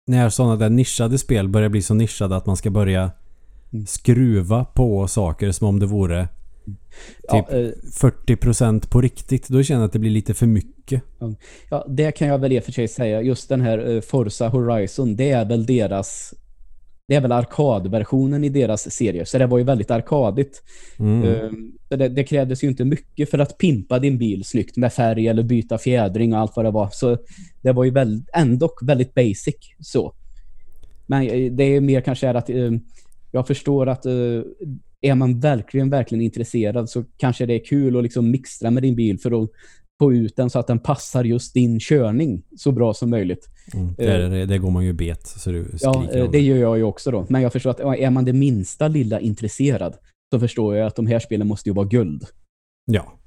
[0.07, 3.11] När sådana där nischade spel börjar bli så nischade att man ska börja
[3.73, 3.85] mm.
[3.85, 6.27] skruva på saker som om det vore
[6.65, 6.75] typ
[7.27, 9.47] ja, eh, 40% på riktigt.
[9.47, 11.03] Då känner jag att det blir lite för mycket.
[11.69, 13.21] Ja, det kan jag väl i och för sig säga.
[13.21, 16.33] Just den här eh, Forza Horizon, det är väl deras
[17.09, 19.25] det är väl arkadversionen i deras serie.
[19.25, 20.63] Så det var ju väldigt arkadigt.
[20.99, 21.23] Mm.
[21.23, 21.51] Uh,
[21.89, 25.43] det, det, krävdes ju inte mycket för att pimpa din bil snyggt med färg eller
[25.43, 26.89] byta fjädring och allt vad det var.
[26.91, 27.17] Så
[27.61, 30.13] det var ju väl, ändå väldigt basic så.
[31.07, 32.71] Men eh, det är mer kanske är att uh,
[33.31, 34.43] jag förstår att uh,
[35.01, 38.95] är man verkligen, verkligen intresserad så kanske det är kul att liksom mixtra med din
[38.95, 39.49] bil för att
[39.99, 43.49] få ut den så att den passar just din körning så bra som möjligt.
[43.73, 45.27] Mm, det, det, går man ju bet.
[45.27, 47.25] Så du ja, det gör jag ju också då.
[47.29, 49.95] Men jag förstår att är man det minsta lilla intresserad
[50.33, 52.23] så förstår jag att de här spelen måste ju vara guld.
[52.85, 53.19] Ja.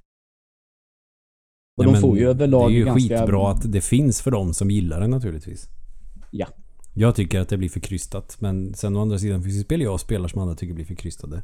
[1.76, 3.18] Och ja, de får ju överlag Det är ju ganska...
[3.18, 5.66] skitbra att det finns för dem som gillar det naturligtvis.
[6.30, 6.46] Ja.
[6.94, 8.36] Jag tycker att det blir för krystat.
[8.40, 10.94] Men sen å andra sidan finns det spel jag spelar som andra tycker blir för
[10.94, 11.42] krystade.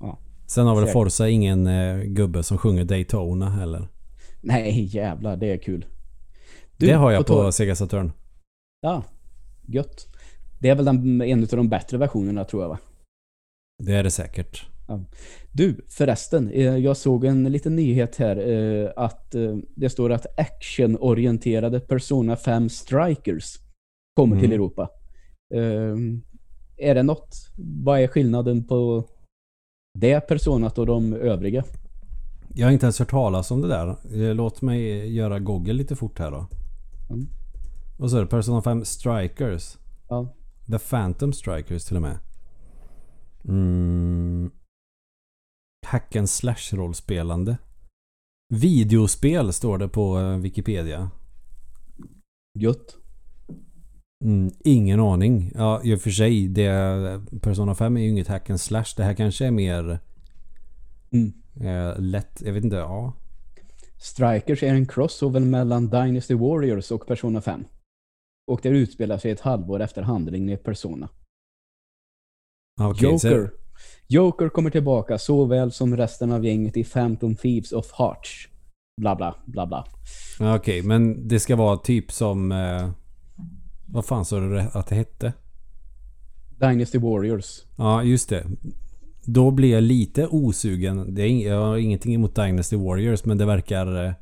[0.00, 0.18] Ja.
[0.46, 3.88] Sen har väl Forza ingen eh, gubbe som sjunger Daytona heller.
[4.40, 5.86] Nej, jävlar, det är kul.
[6.76, 8.12] Du, det har jag på, på Sega Saturn.
[8.80, 9.04] Ja,
[9.66, 10.06] gött.
[10.58, 12.78] Det är väl den, en av de bättre versionerna tror jag va?
[13.82, 14.66] Det är det säkert.
[14.88, 15.00] Ja.
[15.52, 20.38] Du, förresten, eh, jag såg en liten nyhet här eh, att eh, det står att
[20.38, 23.58] actionorienterade Persona 5 Strikers
[24.16, 24.40] kommer mm.
[24.40, 24.90] till Europa.
[26.76, 27.36] Är det något?
[27.56, 29.04] Vad är skillnaden på
[29.98, 31.64] det personat och de övriga?
[32.54, 33.96] Jag har inte ens hört talas om det där.
[34.34, 36.46] Låt mig göra Google lite fort här då.
[37.10, 37.26] Mm.
[37.98, 39.78] Och så är det Persona 5 Strikers.
[40.08, 40.34] Ja.
[40.70, 42.18] The Phantom Strikers till och med.
[43.48, 44.50] Mm.
[45.86, 47.58] Hack and slash rollspelande.
[48.54, 51.10] Videospel står det på eh, Wikipedia.
[52.58, 52.96] Gött.
[54.24, 55.52] Mm, ingen aning.
[55.54, 56.48] Ja, i och för sig.
[56.48, 58.84] Det, Persona 5 är ju inget hack and slash.
[58.96, 59.98] Det här kanske är mer
[61.12, 61.32] Mm.
[61.60, 62.42] eh, lätt.
[62.44, 62.76] Jag vet inte.
[62.76, 63.12] Ja.
[63.98, 67.64] Strikers är en crossover mellan Dynasty Warriors och Persona 5.
[68.50, 71.08] Och det utspelar sig ett halvår efter handlingen i Persona.
[72.80, 73.50] Ja, okej, så- Joker.
[74.08, 78.48] Joker kommer tillbaka såväl som resten av gänget i Phantom Thieves of Hearts.
[79.00, 79.86] Bla bla bla bla.
[80.38, 82.52] Ja, Okej, men det ska vara typ som...
[82.52, 82.90] Eh,
[83.92, 85.32] vad fan sa du att det hette?
[86.60, 87.62] Dynasty Warriors.
[87.76, 88.46] Ja, just det.
[89.24, 91.14] Då blir jag lite osugen.
[91.14, 94.12] Det är, jag har ingenting emot Dynasty Warriors men det verkar eh,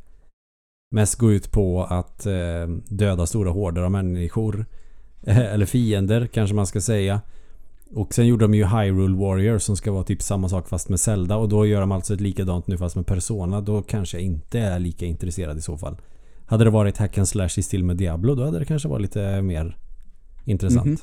[0.90, 4.66] mest gå ut på att eh, döda stora horder av människor.
[5.26, 7.20] Eller fiender kanske man ska säga.
[7.94, 11.00] Och sen gjorde de ju Hyrule Warriors som ska vara typ samma sak fast med
[11.00, 11.36] Zelda.
[11.36, 13.60] Och då gör de alltså ett likadant nu fast med Persona.
[13.60, 15.96] Då kanske jag inte är lika intresserad i så fall.
[16.48, 19.02] Hade det varit Hack and Slash i stil med Diablo då hade det kanske varit
[19.02, 19.78] lite mer
[20.44, 20.86] intressant.
[20.86, 20.96] Mhm.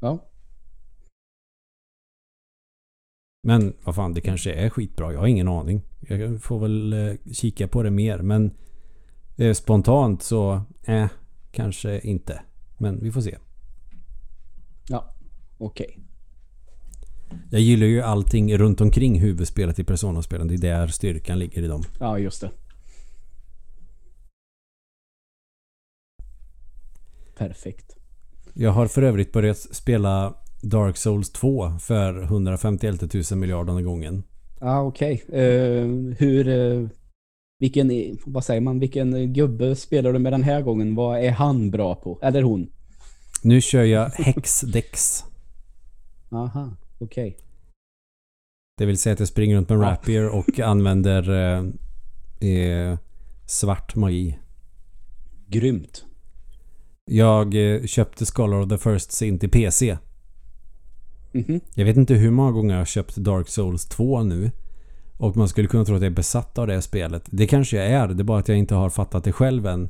[0.00, 0.28] Ja.
[3.42, 5.12] Men vad fan, det kanske är skitbra.
[5.12, 5.82] Jag har ingen aning.
[6.00, 8.18] Jag får väl eh, kika på det mer.
[8.18, 8.50] Men
[9.36, 11.06] eh, spontant så, eh,
[11.52, 12.40] kanske inte.
[12.78, 13.38] Men vi får se.
[14.88, 15.14] Ja.
[15.58, 15.98] Okej.
[17.50, 20.48] Jag gillar ju allting runt omkring huvudspelet i Persona-spelen.
[20.48, 21.82] Det är där styrkan ligger i dem.
[22.00, 22.50] Ja, just det.
[27.38, 27.96] Perfekt.
[28.54, 34.22] Jag har för övrigt börjat spela Dark Souls 2 för 151 000 miljarder gången.
[34.60, 35.24] Ja, okej.
[35.28, 35.86] Eh,
[36.18, 36.48] hur...
[36.48, 36.88] eh,
[37.58, 37.90] vilken...
[38.26, 38.78] Vad säger man?
[38.78, 40.94] Vilken gubbe spelar du med den här gången?
[40.94, 42.18] Vad är han bra på?
[42.22, 42.70] Eller hon?
[43.42, 45.24] Nu kör jag Hexdex.
[46.30, 47.38] Aha, okej.
[48.78, 51.64] Det vill säga att jag springer runt med rapier och använder eh,
[52.50, 52.98] eh,
[53.46, 54.38] svart magi.
[55.46, 56.05] Grymt.
[57.10, 59.98] Jag eh, köpte Scholar of the First Sin till PC.
[61.32, 61.60] Mhm.
[61.74, 64.50] Jag vet inte hur många gånger jag har köpt Dark Souls 2 nu.
[65.18, 67.22] Och man skulle kunna tro att jag är besatt av det här spelet.
[67.26, 68.08] Det kanske jag är.
[68.08, 69.88] Det är bara att jag inte har fattat det själv än.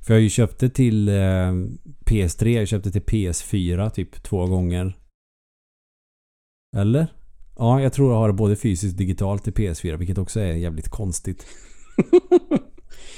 [0.00, 1.52] För jag har ju köpt det till eh,
[2.04, 2.48] PS3.
[2.48, 4.96] Jag köpte till PS4 typ två gånger.
[6.76, 7.06] Eller?
[7.56, 9.96] Ja, jag tror jag har det både fysiskt och digitalt till PS4.
[9.96, 11.46] Vilket också är jävligt konstigt.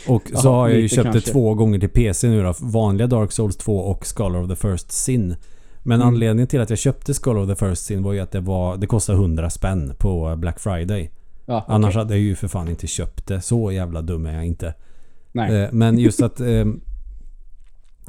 [0.09, 1.21] Och så Ja, har jag ju köpt kanske.
[1.29, 2.55] det två gånger till PC nu då.
[2.61, 5.37] Vanliga Dark Souls 2 och Scholar of the First Sin.
[5.83, 6.09] Men Mm.
[6.09, 8.77] anledningen till att jag köpte Scholar of the First Sin var ju att det, var,
[8.77, 11.11] det kostade 100 spänn på Black Friday.
[11.47, 11.75] Ja, okej.
[11.75, 13.41] Annars hade jag ju för fan inte köpt det.
[13.41, 14.75] Så jävla dum är jag inte.
[15.33, 15.63] Nej.
[15.63, 16.65] Eh, Men just att eh,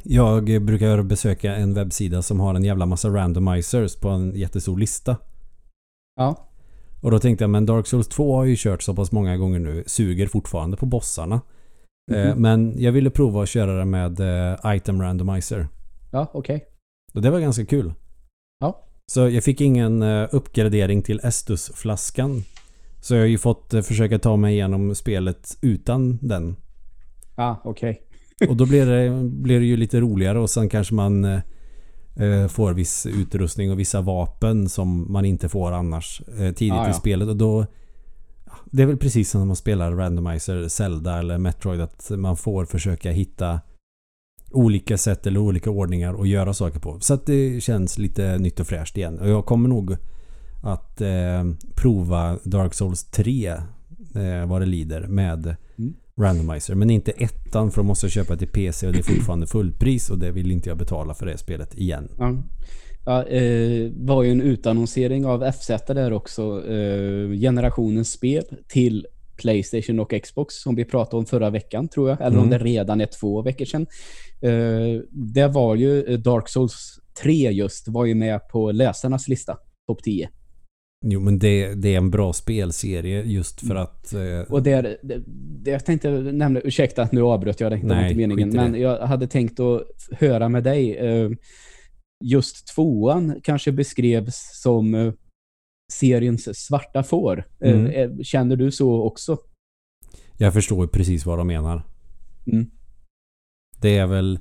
[0.04, 5.16] jag brukar besöka en webbsida som har en jävla massa randomizers på en jättestor lista.
[6.16, 6.46] Ja.
[7.00, 9.36] Och då tänkte jag, men Dark Souls 2 har jag ju kört så pass många
[9.36, 9.84] gånger nu.
[9.86, 11.40] Suger fortfarande på bossarna.
[12.12, 12.42] Eh, Mhm.
[12.42, 15.68] Men jag ville prova att köra det med eh, Item Randomizer.
[16.10, 16.64] Ja, okej.
[17.14, 17.92] Och det var ganska kul.
[18.60, 18.84] Ja.
[19.12, 22.42] Så jag fick ingen eh, uppgradering till Estus-flaskan.
[23.00, 26.56] Så jag har ju fått försöka ta mig igenom spelet utan den.
[27.36, 28.02] Ja, okej.
[28.48, 32.72] Och då blir det, blir det ju lite roligare och sen kanske man eh, får
[32.72, 36.92] viss utrustning och vissa vapen som man inte får annars eh, tidigt Ah, i ja.
[36.92, 37.28] spelet.
[37.28, 37.66] Och då...
[38.70, 42.64] Det är väl precis som när man spelar Randomizer, Zelda eller Metroid att man får
[42.64, 43.60] försöka hitta
[44.50, 47.00] olika sätt eller olika ordningar att göra saker på.
[47.00, 49.18] Så att det känns lite nytt och fräscht igen.
[49.18, 49.96] Och jag kommer nog
[50.62, 55.94] att eh, prova Dark Souls 3 eh, vad det lider med Mm.
[56.20, 56.74] Randomizer.
[56.74, 60.10] Men inte ettan för då måste jag köpa till PC och det är fortfarande fullpris
[60.10, 62.08] och det vill inte jag betala för det spelet igen.
[62.18, 62.36] Ja.
[63.10, 66.42] Ja, eh, var ju en utannonsering av FZ där också.
[66.68, 72.20] Eh, generationens spel till Playstation och Xbox som vi pratade om förra veckan tror jag.
[72.20, 72.50] Eller om Mm.
[72.50, 73.86] det redan är två veckor sedan.
[74.42, 79.56] Eh, det var ju eh, Dark Souls 3 just var ju med på läsarnas lista.
[79.88, 80.28] Topp 10.
[81.06, 84.12] Jo men det, det är en bra spelserie just för att...
[84.14, 85.22] Eh, Och det, det,
[85.64, 88.80] det jag tänkte nämna, ursäkta att nu avbröt jag dig, det var inte meningen, men
[88.80, 90.96] jag hade tänkt att höra med dig.
[90.96, 91.30] eh,
[92.24, 95.12] Just tvåan kanske beskrevs som eh,
[95.92, 97.44] seriens svarta får.
[97.60, 97.86] Eh, Mm.
[97.86, 99.38] eh, Känner du så också?
[100.36, 101.86] jag förstår ju precis vad de menar.
[102.46, 102.70] Mm.
[103.80, 104.38] Det är väl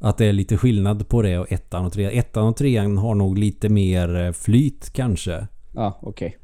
[0.00, 2.12] att det är lite skillnad på det och ettan och trean.
[2.12, 5.46] Ettan och trean har nog lite mer flyt kanske.
[5.74, 6.36] Ja, okej.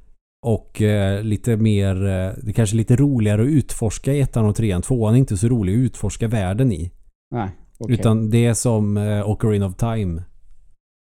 [0.47, 1.95] Och eh, lite mer...
[1.95, 4.83] Det är kanske är lite roligare att utforska i ettan och trean.
[4.83, 6.91] Tvåan är inte så rolig att utforska världen i.
[7.35, 7.95] Nej, okej.
[7.95, 10.23] Utan det är som eh, Ocarina of Time.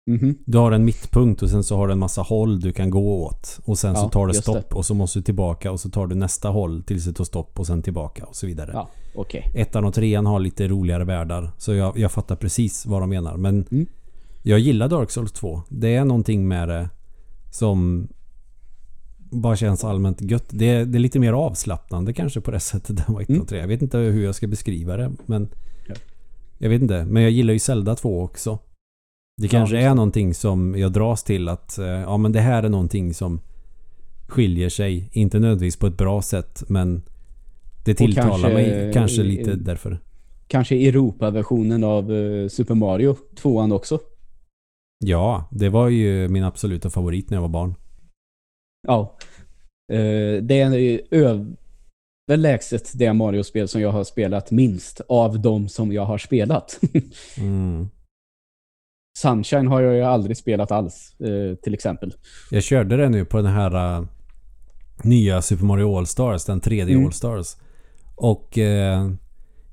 [0.07, 0.39] Mhm.
[0.47, 3.23] Du har en mittpunkt och sen så har du en massa håll du kan gå
[3.25, 3.61] åt.
[3.65, 6.07] Och sen så Ja, tar det stopp och så måste du tillbaka och så tar
[6.07, 8.71] du nästa håll tills det tar stopp och sen tillbaka och så vidare.
[8.75, 9.53] Ja, okej.
[9.55, 11.51] Ettan och trean har lite roligare världar.
[11.59, 13.37] Så jag, jag fattar precis vad de menar.
[13.37, 13.87] Men Mm.
[14.43, 15.63] jag gillar Dark Souls 2.
[15.69, 16.89] Det är någonting med det
[17.51, 18.09] som
[19.31, 20.45] bara känns allmänt gött.
[20.51, 23.41] Det är, det är lite mer avslappnande kanske på det sättet än vad 1 Mm.
[23.43, 23.59] och 3.
[23.59, 25.13] Jag vet inte hur jag ska beskriva det.
[25.27, 25.49] Men
[25.89, 25.95] Ja.
[26.59, 27.05] Jag vet inte.
[27.05, 28.59] Men jag gillar ju Zelda 2 också.
[29.37, 32.69] Det kanske är någonting som jag dras till att eh, ja men det här är
[32.69, 33.41] någonting som
[34.29, 35.11] skiljer sig.
[35.13, 37.03] Inte nödvändigtvis på ett bra sätt men
[37.85, 40.01] det tilltalar kanske, mig kanske lite eh, därför.
[40.47, 43.99] Kanske Europa-versionen av eh, Super Mario, tvåan också.
[45.05, 47.75] Ja, det var ju min absoluta favorit när jag var barn.
[48.87, 49.17] Ja.
[49.93, 56.05] Eh, det är överlägset det Mario-spel som jag har spelat minst av de som jag
[56.05, 56.81] har spelat.
[57.39, 57.89] Mm.
[59.19, 62.15] Sunshine har jag ju aldrig spelat alls, eh, till exempel.
[62.51, 64.07] Jag körde det nu på den här uh,
[65.03, 67.05] nya Super Mario All-Stars, den 3D Mm.
[67.05, 67.57] All-Stars.
[68.17, 69.11] Och eh,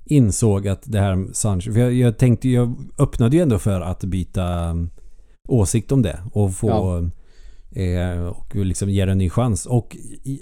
[0.06, 1.74] insåg att det här Sunshine...
[1.74, 4.90] För jag, jag tänkte, jag öppnade ju ändå för att byta um,
[5.48, 6.70] åsikt om det och få...
[6.70, 7.02] Ja.
[7.82, 9.66] Eh, och liksom ge det en ny chans.
[9.66, 10.42] Och i,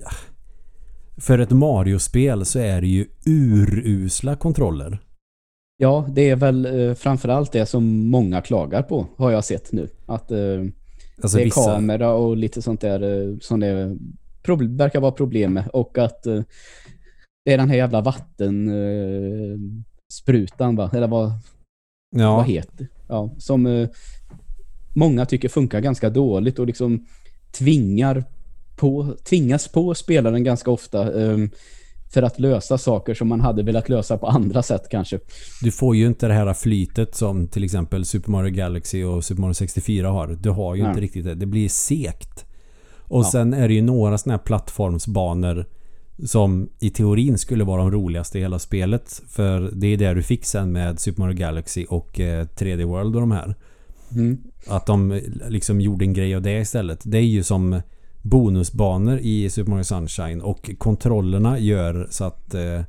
[1.18, 5.00] för ett Mario-spel så är det ju urusla kontroller.
[5.82, 9.90] Ja, det är väl eh, framförallt det som många klagar på, har jag sett nu.
[10.06, 10.64] Att eh,
[11.22, 11.76] Alltså det är vissa...
[11.76, 13.98] kamera och lite sånt där eh, som det
[14.68, 15.68] verkar vara problem med.
[15.68, 16.42] Och att eh,
[17.46, 19.58] det är den här jävla vatten eh,
[20.76, 20.92] va?
[20.94, 21.32] Eller vad,
[22.16, 22.88] Ja, vad heter det?
[23.08, 23.90] Ja, som eh,
[24.96, 27.06] många tycker funkar ganska dåligt och liksom
[27.52, 28.24] tvingar
[28.76, 31.38] på, tvingas på spelaren ganska ofta eh,
[32.10, 35.20] för att lösa saker som man hade velat lösa på andra sätt kanske.
[35.62, 39.42] Du får ju inte det här flytet som till exempel Super Mario Galaxy och Super
[39.42, 40.28] Mario 64 har.
[40.42, 40.90] Du har ju Nej.
[40.90, 41.36] inte riktigt det.
[41.36, 42.46] Det blir sekt.
[42.98, 43.30] Och Ja.
[43.32, 45.66] sen är det ju några sådana här plattformsbanor
[46.26, 49.22] som i teorin skulle vara de roligaste i hela spelet.
[49.30, 53.16] För det är det du fick sen med Super Mario Galaxy och eh, 3D World
[53.16, 53.56] och de här.
[54.12, 54.38] Mm.
[54.68, 57.00] Att de eh, liksom gjorde en grej av det istället.
[57.04, 57.82] Det är ju som
[58.22, 62.54] bonusbanor i Super Mario Sunshine och kontrollerna gör så att...
[62.54, 62.82] Eh,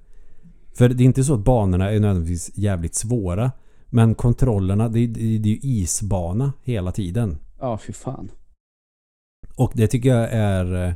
[0.74, 3.52] för det är inte så att banorna är nödvändigtvis jävligt svåra.
[3.86, 7.38] Men kontrollerna, det, det, det är ju isbana hela tiden.
[7.60, 8.30] Ja, fy fan.
[9.56, 10.92] Och det tycker jag är eh,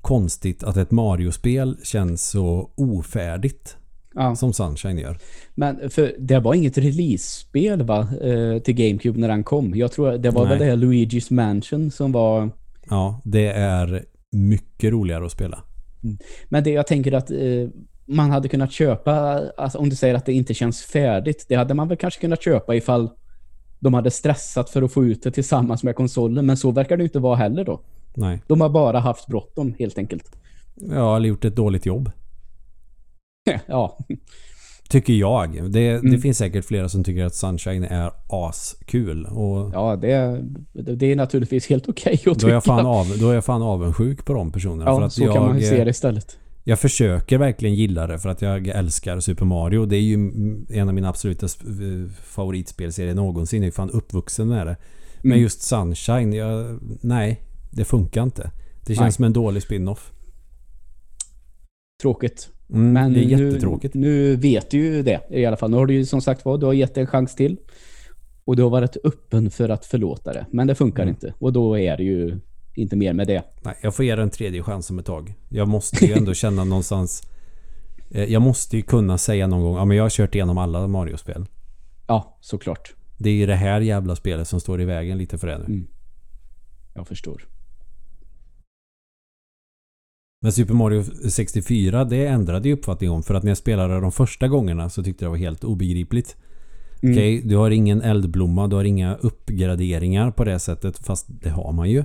[0.00, 3.76] konstigt att ett Mario-spel känns så ofärdigt
[4.14, 4.36] Ja.
[4.36, 5.18] som Sunshine gör.
[5.54, 8.08] Men för det var inget release-spel va?
[8.22, 9.74] Eh, till GameCube när den kom.
[9.74, 10.50] Jag tror det var Nej.
[10.50, 12.50] väl det här Luigi's Mansion som var...
[12.90, 15.64] Ja, det är mycket roligare att spela.
[16.48, 17.68] Men det jag tänker att eh,
[18.06, 21.74] man hade kunnat köpa, alltså om du säger att det inte känns färdigt, det hade
[21.74, 23.10] man väl kanske kunnat köpa ifall
[23.78, 27.04] de hade stressat för att få ut det tillsammans med konsolen, men så verkar det
[27.04, 27.80] inte vara heller då.
[28.14, 28.42] Nej.
[28.46, 30.36] De har bara haft bråttom helt enkelt.
[30.74, 32.10] Ja, eller gjort ett dåligt jobb.
[33.66, 33.98] ja,
[34.88, 35.52] Tycker jag.
[35.52, 36.20] Det, det Mm.
[36.20, 39.26] finns säkert flera som tycker att Sunshine är askul.
[39.26, 42.48] Och ja det, det är naturligtvis helt okej att då, tycka.
[42.52, 44.84] jag fan av, då är jag fan avundsjuk på de personerna.
[44.84, 46.38] för ja, att så jag, kan man se det istället.
[46.64, 49.86] Jag försöker verkligen gilla det för att jag älskar Super Mario.
[49.86, 50.14] Det är ju
[50.70, 51.46] en av mina absoluta
[52.22, 53.62] favoritspelserier någonsin.
[53.62, 54.76] Jag är fan uppvuxen med det.
[55.22, 55.42] Men Mm.
[55.42, 57.40] just Sunshine, jag, nej.
[57.70, 58.50] Det funkar inte.
[58.86, 59.12] Det känns Nej.
[59.12, 60.12] som en dålig spin-off.
[62.02, 62.48] Tråkigt.
[62.70, 63.94] Mm, Men det är nu, jättetråkigt.
[63.94, 65.70] nu vet du ju det i alla fall.
[65.70, 67.56] Nu har du ju som sagt var, du har gett det en chans till.
[68.44, 70.46] Och du har varit öppen för att förlåta det.
[70.50, 71.14] Men det funkar Mm.
[71.14, 71.34] inte.
[71.38, 72.38] Och då är det ju
[72.74, 73.42] inte mer med det.
[73.62, 75.34] Nej, jag får ge det en tredje chans om ett tag.
[75.48, 77.22] Jag måste ju ändå känna någonstans...
[78.10, 80.86] eh, Jag måste ju kunna säga någon gång, ja men jag har kört igenom alla
[80.86, 81.46] Mario-spel.
[82.06, 82.94] Ja, såklart.
[83.18, 85.64] Det är ju det här jävla spelet som står i vägen lite för det nu.
[85.64, 85.86] Mm.
[86.94, 87.46] Jag förstår.
[90.40, 93.22] Men Super Mario 64, det ändrade ju uppfattning om.
[93.22, 96.36] För att när jag spelade de första gångerna så tyckte jag det var helt obegripligt.
[97.02, 97.14] Mm.
[97.14, 100.98] Okej, du har ingen eldblomma, du har inga uppgraderingar på det sättet.
[100.98, 102.04] Fast det har man ju.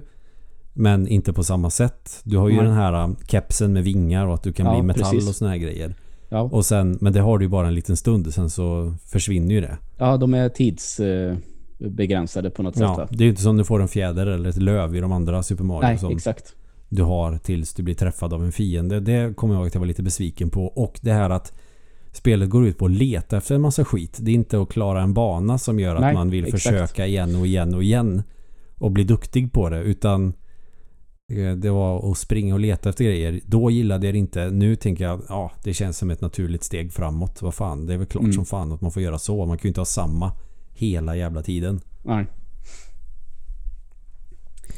[0.73, 2.21] Men inte på samma sätt.
[2.23, 2.65] Du har ju Nej.
[2.65, 5.29] den här um, kepsen med vingar och att du kan Ja, bli metall precis.
[5.29, 5.95] och såna här grejer.
[6.29, 6.41] Ja.
[6.41, 8.33] Och sen, men det har du ju bara en liten stund.
[8.33, 9.77] Sen så försvinner ju det.
[9.97, 12.81] ja, de är tidsbegränsade på något sätt.
[12.83, 15.11] Ja, det är ju inte som du får en fjäder eller ett löv i de
[15.11, 16.55] andra Super Mario Nej, som exakt.
[16.95, 18.99] Du har tills du blir träffad av en fiende.
[18.99, 20.65] Det kommer jag ihåg att jag var lite besviken på.
[20.65, 21.53] Och det här att
[22.11, 24.17] spelet går ut på att leta efter en massa skit.
[24.21, 26.63] Det är inte att klara en bana som gör att Nej, man vill exakt.
[26.63, 28.23] försöka igen och igen och igen.
[28.77, 29.81] Och bli duktig på det.
[29.81, 30.33] Utan
[31.33, 33.39] eh, det var att springa och leta efter grejer.
[33.45, 34.49] Då gillade jag det inte.
[34.49, 37.41] Nu tänker jag ja, det känns som ett naturligt steg framåt.
[37.41, 38.33] Vad fan, det är väl klart Mm.
[38.33, 39.45] som fan att man får göra så.
[39.45, 40.31] Man kan ju inte ha samma
[40.73, 41.81] hela jävla tiden.
[42.03, 42.25] Nej.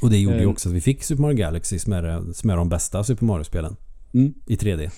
[0.02, 0.50] Och det gjorde ju Eh.
[0.50, 3.76] också att vi fick Super Mario Galaxy som är, som är de bästa Super Mario-spelen.
[4.14, 4.34] Mm.
[4.46, 4.90] I 3D.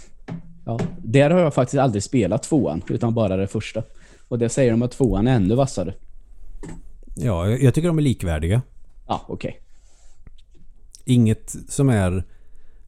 [0.66, 3.84] Ja, där har jag faktiskt aldrig spelat tvåan, utan bara det första.
[4.28, 5.94] Och det säger de att tvåan är ännu vassare.
[7.16, 8.62] Ja, jag jag tycker de är likvärdiga.
[9.08, 9.60] Ja, okej.
[11.06, 12.24] Inget som är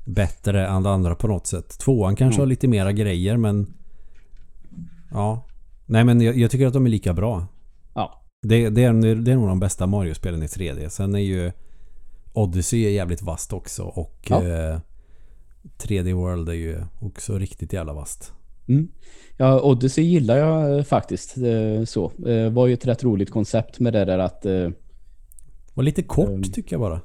[0.05, 1.79] bättre än det andra på något sätt.
[1.79, 2.41] Tvåan kanske Mm.
[2.41, 3.73] har lite mera grejer men...
[5.11, 5.45] Ja.
[5.85, 7.47] Nej men jag, jag tycker att de är lika bra.
[7.93, 8.21] Ja.
[8.41, 10.89] Det, det, är, det är nog de bästa Mario-spelen i 3D.
[10.89, 11.51] Sen är ju
[12.43, 14.43] Odyssey är jävligt vast också och Ja.
[14.47, 14.79] eh,
[15.77, 18.33] 3D World är ju också riktigt jävla vast.
[18.67, 18.91] Mm.
[19.37, 21.37] Ja, Odyssey gillar jag eh, faktiskt.
[21.37, 22.11] Eh, så.
[22.27, 24.45] Eh, var ju ett rätt roligt koncept med det där att...
[24.45, 24.69] Eh,
[25.73, 26.43] Och lite kort Mm.
[26.43, 27.01] tycker jag bara.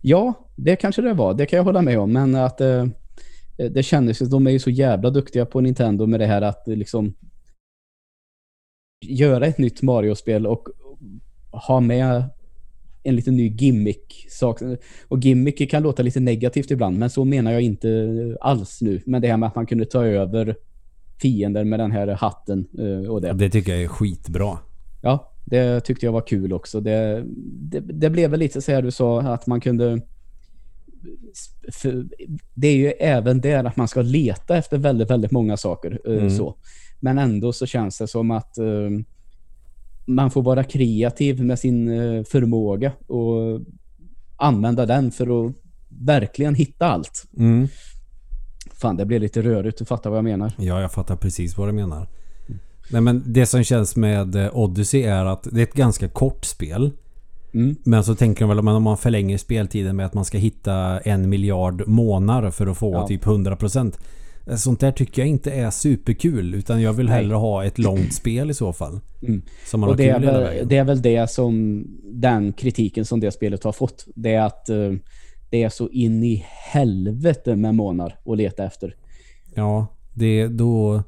[0.00, 1.34] ja, det kanske det var.
[1.34, 2.12] Det kan jag hålla med om.
[2.12, 2.86] Men att eh,
[3.56, 4.26] det kändes ju...
[4.26, 7.14] De är ju så jävla duktiga på Nintendo med det här att eh, liksom...
[9.06, 10.68] Göra ett nytt Mario-spel och
[11.66, 12.24] ha med
[13.06, 14.26] en liten ny gimmick.
[14.30, 14.60] Sak.
[15.08, 19.00] Och gimmick kan låta lite negativt ibland, men så menar jag inte alls nu.
[19.06, 20.56] Men det här med att man kunde ta över
[21.22, 23.32] fiender med den här hatten eh, och det.
[23.32, 24.58] Det tycker jag är skitbra.
[25.02, 26.80] Ja, det tyckte jag var kul också.
[26.80, 30.00] Det, det, det blev väl lite så här du sa att man kunde...
[32.54, 36.00] Det är ju även där att man ska leta efter väldigt, väldigt många saker.
[36.04, 36.30] eh, Mm.
[36.30, 36.56] Så.
[37.00, 38.90] Men ändå så känns det som att eh,
[40.06, 43.60] man får vara kreativ med sin eh, förmåga och
[44.36, 45.54] använda den för att
[45.88, 47.24] verkligen hitta allt.
[47.38, 47.68] Mm.
[48.72, 49.78] Fan, det blir lite rörigt.
[49.78, 50.52] Du fattar vad jag menar.
[50.58, 52.08] Ja, jag fattar precis vad du menar.
[52.90, 56.44] Nej, men det som känns med eh, Odyssey är att det är ett ganska kort
[56.44, 56.90] spel.
[57.54, 57.76] Mm.
[57.84, 61.28] Men så tänker de väl om man förlänger speltiden med att man ska hitta en
[61.28, 63.06] miljard månader för att få Ja.
[63.06, 63.98] typ 100%.
[64.56, 66.54] Sånt där tycker jag inte är superkul.
[66.54, 67.14] Utan jag vill Nej.
[67.14, 69.00] hellre ha ett långt spel i så fall.
[69.22, 69.42] Mm.
[69.66, 70.68] Som man Och har det är, kul hela väl, vägen.
[70.68, 74.06] det är väl det som den kritiken som det spelet har fått.
[74.14, 74.92] Det är att eh,
[75.50, 78.96] det är så in i helvete med månar att leta efter.
[79.54, 81.02] Ja, det, då,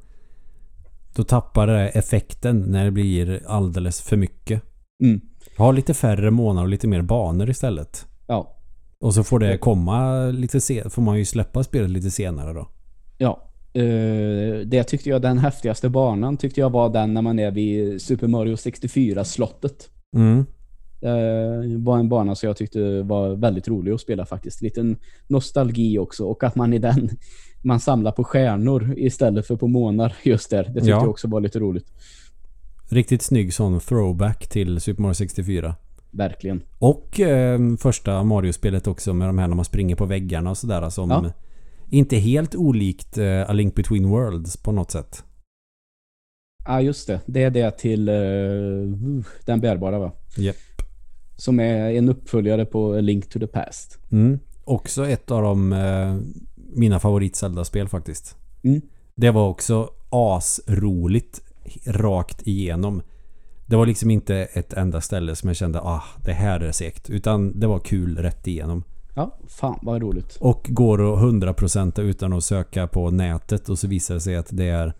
[1.15, 4.63] då tappar det effekten när det blir alldeles för mycket.
[5.05, 5.21] Mm.
[5.59, 8.07] Ha lite färre månader och lite mer banor istället.
[8.27, 8.57] Ja,
[9.01, 12.69] Och så får det komma lite sen, får man ju släppa spelet lite senare då.
[13.19, 13.45] Ja.
[13.73, 18.03] Eh, det tyckte jag den häftigaste banan tyckte jag var den när man är vid
[18.03, 19.91] Super Mario 64 slottet.
[20.17, 20.47] Mm.
[21.01, 24.63] Det var en bana som jag tyckte var väldigt rolig att spela faktiskt.
[24.63, 24.97] Liten
[25.27, 27.09] nostalgi också och att man i den
[27.63, 30.63] man samlar på stjärnor istället för på månar just där.
[30.65, 31.01] Det tyckte Ja.
[31.01, 31.87] jag också var lite roligt.
[32.89, 35.75] Riktigt snygg sån throwback till Super Mario 64.
[36.11, 36.63] Verkligen.
[36.79, 40.91] Och eh, första Mario-spelet också med de här när man springer på väggarna och sådär
[40.91, 41.25] som Ja.
[41.91, 45.25] Inte helt olikt eh, A Link Between Worlds på något sätt.
[46.65, 47.21] Ja, just det.
[47.27, 48.15] Det är det till eh,
[49.45, 50.13] den bärbara va?
[50.37, 50.57] Japp.
[51.37, 53.99] Som är en uppföljare på A Link to the Past.
[54.13, 54.39] Mm.
[54.65, 56.17] Också ett av de eh,
[56.57, 58.37] mina favorit Zelda-spel faktiskt.
[58.63, 58.81] Mm.
[59.15, 61.41] Det var också asroligt
[61.87, 63.03] rakt igenom.
[63.67, 67.11] Det var liksom inte ett enda ställe som jag kände ah, det här är segt.
[67.11, 68.85] Utan det var kul rätt igenom.
[69.19, 70.37] Ja, fan vad roligt.
[70.41, 74.49] Och går att 100% utan att söka på nätet och så visar det sig att
[74.51, 74.93] det är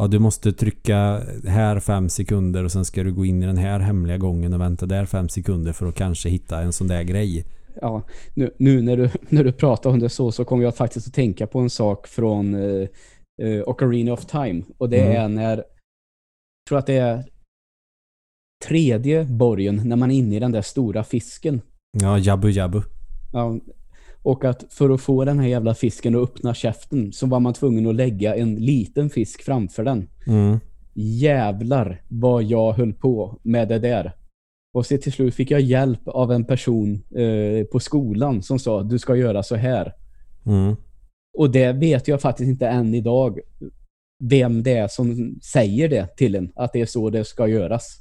[0.00, 3.56] Ja, du måste trycka här fem sekunder och sen ska du gå in i den
[3.56, 7.02] här hemliga gången och vänta där fem sekunder för att kanske hitta en sån där
[7.02, 7.46] grej.
[7.80, 8.02] Ja,
[8.34, 11.14] nu, nu när, du, när du pratar om det så så kommer jag faktiskt att
[11.14, 12.88] tänka på en sak från eh,
[13.42, 14.62] eh, Ocarina of Time.
[14.78, 15.22] Och det Mm.
[15.22, 15.64] är när, jag
[16.68, 17.24] tror att det är
[18.64, 21.60] tredje borgen när man är inne i den där stora fisken.
[21.98, 22.82] Ja, jabbu jabbu.
[23.32, 23.58] Ja,
[24.22, 27.54] och att för att få den här jävla fisken att öppna käften så var man
[27.54, 30.08] tvungen att lägga en liten fisk framför den.
[30.26, 30.58] Mm.
[30.94, 34.12] Jävlar vad jag höll på med det där.
[34.74, 38.82] Och så till slut fick jag hjälp av en person eh, på skolan som sa
[38.82, 39.94] du ska göra så här.
[40.46, 40.76] Mm.
[41.38, 43.40] Och det vet jag faktiskt inte än idag
[44.24, 46.52] vem det är som säger det till en.
[46.56, 48.00] Att det är så det ska göras.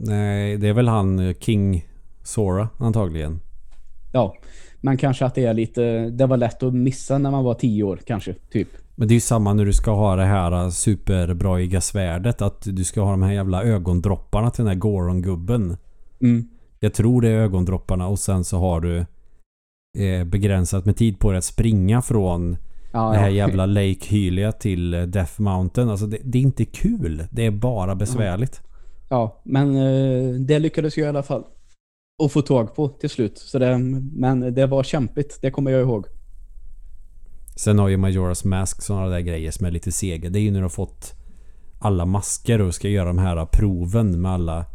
[0.00, 1.86] Nej, det är väl han eh, King
[2.22, 3.40] Sora antagligen.
[4.12, 4.34] Ja,
[4.80, 6.10] men kanske att det är lite...
[6.10, 8.68] Det var lätt att missa när man var tio år kanske, typ.
[8.94, 12.42] Men det är ju samma när du ska ha det här superbraiga svärdet.
[12.42, 15.76] Att du ska ha de här jävla ögondropparna till den här Goron-gubben.
[16.20, 16.48] Mm.
[16.80, 18.98] Jag tror det är ögondropparna och sen så har du
[19.98, 22.56] eh, begränsat med tid på dig att springa från
[22.92, 23.46] Ja, det här ja.
[23.46, 25.88] jävla Lake Hylia till eh, Death Mountain.
[25.88, 27.26] Alltså det, det är inte kul.
[27.30, 28.60] Det är bara besvärligt.
[29.08, 31.44] Ja, men eh, det lyckades jag i alla fall
[32.24, 33.38] att få tag på till slut.
[33.38, 33.78] Så det,
[34.12, 36.06] men det var kämpigt, det kommer jag ihåg.
[37.56, 40.30] Sen har ju Majora's Mask sådana där grejer som är lite sega.
[40.30, 41.12] Det är ju när du har fått
[41.78, 44.66] alla masker och ska göra de här proven med alla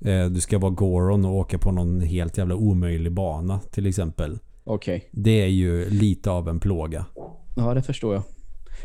[0.00, 4.38] Eh, du ska vara Goron och åka på någon helt jävla omöjlig bana till exempel.
[4.64, 5.08] Okej.
[5.12, 7.04] Det är ju lite av en plåga.
[7.56, 8.22] Ja, det förstår jag.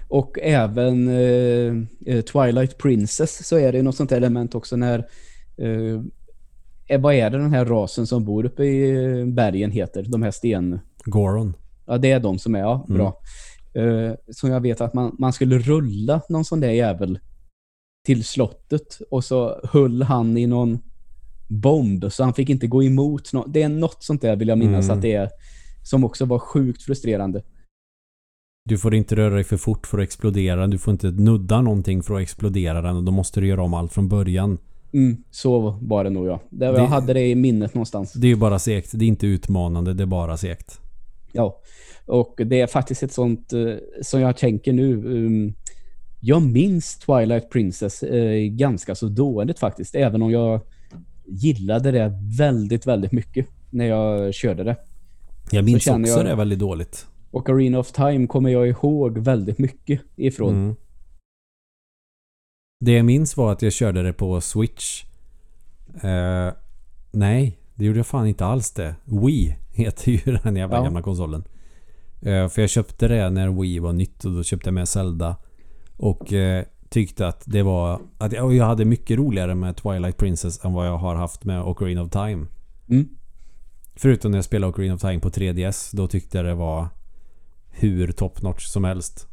[0.07, 1.73] Och även eh,
[2.05, 4.99] eh, Twilight Princess så är det något sånt element också när
[5.57, 6.01] eh,
[6.99, 10.03] vad är det den här rasen som bor uppe i eh, bergen heter?
[10.09, 10.79] De här sten...
[11.05, 11.53] Goron.
[11.85, 13.19] Ja, det är de som är, ja, bra.
[13.73, 17.19] Eh, som jag vet att man, man skulle rulla någon sån där jävel
[18.05, 20.79] till slottet och så höll han i någon
[21.49, 24.57] bomb så han fick inte gå emot nå- Det är något sånt där vill jag
[24.57, 24.97] minnas Mm.
[24.97, 25.29] att det är
[25.83, 27.43] som också var sjukt frustrerande.
[28.69, 30.67] Du får inte röra dig för fort för att explodera.
[30.67, 33.73] Du får inte nudda någonting för att explodera den och då måste du göra om
[33.73, 34.57] allt från början.
[34.93, 36.39] Mm, så var det nog ja.
[36.49, 38.13] Det, Det- Jag hade det i minnet någonstans.
[38.13, 38.89] Det är ju bara segt.
[38.93, 40.79] Det är inte utmanande, det är bara segt.
[41.31, 41.59] Ja.
[42.05, 43.59] Och det är faktiskt ett sånt eh,
[44.01, 44.93] som jag tänker nu.
[45.05, 45.53] Um,
[46.19, 49.95] jag minns Twilight Princess eh, ganska så dåligt faktiskt.
[49.95, 50.61] Även om jag
[51.25, 54.75] gillade det väldigt, väldigt mycket när jag körde det.
[55.51, 57.05] Jag minns också jag- det väldigt dåligt.
[57.31, 60.53] Och Arena of Time kommer jag ihåg väldigt mycket ifrån.
[60.53, 60.75] Mm.
[62.83, 65.03] Det jag minns var att jag körde det på Switch.
[66.01, 66.53] Eh,
[67.11, 68.95] nej, det gjorde jag fan inte alls det.
[69.05, 70.83] Wii heter ju den jävla Ja.
[70.83, 71.43] gamla konsolen.
[72.21, 75.35] Eh, för jag köpte det när Wii var nytt och då köpte jag med Zelda.
[75.97, 77.99] Och eh, tyckte att det var...
[78.17, 81.63] Att jag, jag hade mycket roligare med Twilight Princess än vad jag har haft med
[81.63, 82.45] Ocarina of Time.
[82.89, 83.09] Mm.
[83.95, 85.95] Förutom när jag spelade Ocarina of Time på 3DS.
[85.95, 86.87] Då tyckte jag det var
[87.69, 89.27] hur top notch som helst.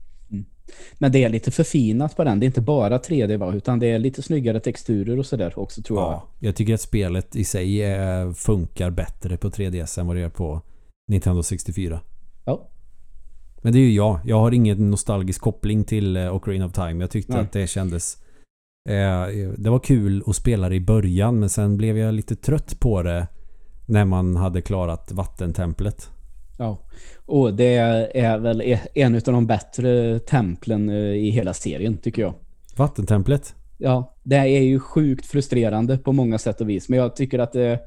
[0.99, 2.41] Men det är lite förfinat på den.
[2.41, 3.55] Det är inte bara 3D va?
[3.55, 6.12] Utan det är lite snyggare texturer och sådär också tror jag.
[6.12, 10.21] Ja, jag tycker att spelet i sig eh, funkar bättre på 3DS än vad det
[10.21, 10.62] gör på
[11.09, 12.01] Nintendo 64.
[12.45, 12.68] Ja.
[13.62, 14.21] Men det är ju jag.
[14.25, 17.05] Jag har ingen nostalgisk koppling till eh, Ocarina of Time.
[17.05, 17.43] Jag tyckte Nej.
[17.43, 18.16] att det kändes...
[18.89, 22.81] Eh, det var kul att spela det i början men sen blev jag lite trött
[22.81, 23.27] på det
[23.87, 26.11] när man hade klarat vattentemplet.
[26.61, 26.78] Ja,
[27.26, 27.74] och det
[28.14, 32.34] är väl e- en av de bättre templen eh, i hela serien tycker jag.
[32.76, 33.54] Vattentemplet?
[33.78, 36.88] Ja, det är ju sjukt frustrerande på många sätt och vis.
[36.88, 37.80] Men jag tycker att det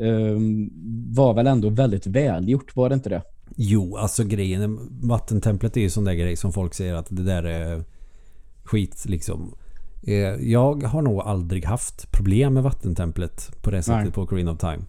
[0.00, 0.70] ehm,
[1.14, 3.22] var väl ändå väldigt välgjort, var det inte det?
[3.56, 7.44] Jo, alltså grejen Vattentemplet är ju sån där grej som folk säger att det där
[7.44, 7.84] är
[8.64, 9.54] skit liksom.
[10.06, 10.14] Eh,
[10.50, 14.12] Jag har nog aldrig haft problem med vattentemplet på det sättet Nej.
[14.12, 14.82] på Ocarina of Time.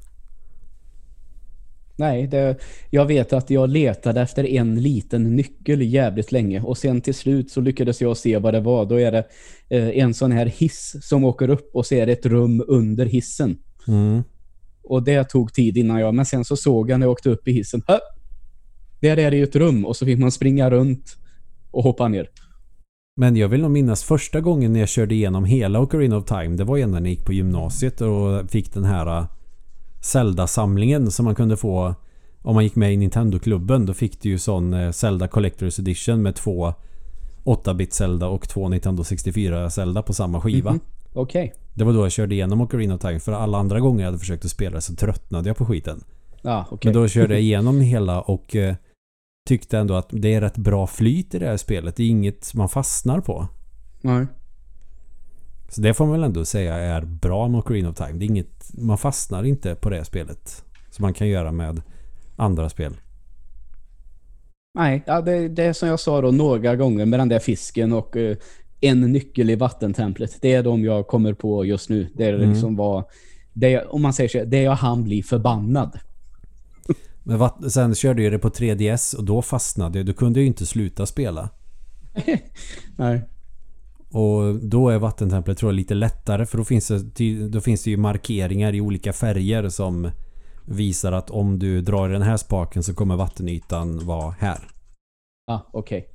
[1.97, 2.57] Nej, det,
[2.89, 7.51] jag vet att jag letade efter en liten nyckel jävligt länge och sen till slut
[7.51, 8.85] så lyckades jag se vad det var.
[8.85, 9.23] Då är det
[9.69, 13.05] eh, en sån här hiss som åker upp och så är det ett rum under
[13.05, 13.57] hissen.
[13.87, 14.23] Mm.
[14.83, 17.47] Och det tog tid innan jag, men sen så såg jag när jag åkte upp
[17.47, 17.81] i hissen.
[17.87, 17.99] Hö!
[19.01, 21.17] Där är det ju ett rum och så fick man springa runt
[21.71, 22.29] och hoppa ner.
[23.17, 26.55] Men jag vill nog minnas första gången när jag körde igenom hela Ocarina of Time.
[26.55, 29.25] Det var ju när jag gick på gymnasiet och fick den här
[30.05, 31.95] Zelda-samlingen som man kunde få
[32.41, 33.85] om man gick med i Nintendo-klubben.
[33.85, 36.73] Då fick du ju sån uh, Zelda Collector's Edition med två
[37.43, 40.71] 8-bit Zelda och två Nintendo 64 Zelda på samma skiva.
[40.71, 40.79] Mhm.
[41.13, 41.53] Okej.
[41.73, 43.19] Det var då jag körde igenom Ocarina of Time.
[43.19, 46.03] För alla andra gånger jag hade försökt att spela så tröttnade jag på skiten.
[46.41, 46.91] Ja, okej.
[46.93, 48.75] Men då körde jag igenom hela och eh,
[49.47, 51.95] tyckte ändå att det är rätt bra flyt i det här spelet.
[51.95, 53.47] Det är inget man fastnar på.
[54.01, 54.25] Nej.
[55.69, 58.11] Så det får man väl ändå säga är bra med Ocarina of Time.
[58.13, 60.63] Det är inget, man fastnar inte på det spelet.
[60.89, 61.81] Som man kan göra med
[62.35, 62.93] andra spel.
[64.77, 67.93] Nej, ja, det, det är som jag sa då några gånger med den där fisken
[67.93, 68.37] och eh,
[68.81, 70.37] en nyckel i vattentemplet.
[70.41, 72.07] Det är de jag kommer på just nu.
[72.15, 72.49] Det är Mm.
[72.49, 73.03] liksom vad...
[73.53, 75.99] Det, om man säger så, det jag han bli förbannad.
[77.23, 80.05] Men vatt- sen körde jag det på 3DS och då fastnade jag.
[80.05, 81.49] Då kunde ju inte sluta spela.
[82.97, 83.21] Nej.
[84.15, 87.89] Och då är vattentemplet tror jag lite lättare för då finns, det, då finns det
[87.89, 90.11] ju markeringar i olika färger som
[90.65, 94.71] visar att om du drar i den här spaken så kommer vattenytan vara här.
[95.47, 96.09] Ah, okej.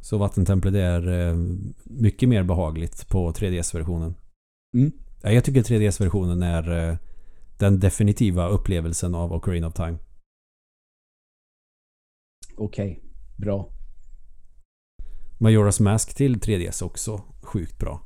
[0.00, 1.36] Så vattentemplet är eh,
[1.84, 4.14] mycket mer behagligt på 3DS-versionen.
[4.74, 4.92] Mm.
[5.22, 6.96] Ja, jag tycker 3DS-versionen är eh,
[7.58, 9.98] den definitiva upplevelsen av Ocarina of Time.
[12.56, 13.02] Okej.
[13.36, 13.77] Bra.
[15.38, 18.00] Majora's Mask till 3DS också sjukt bra.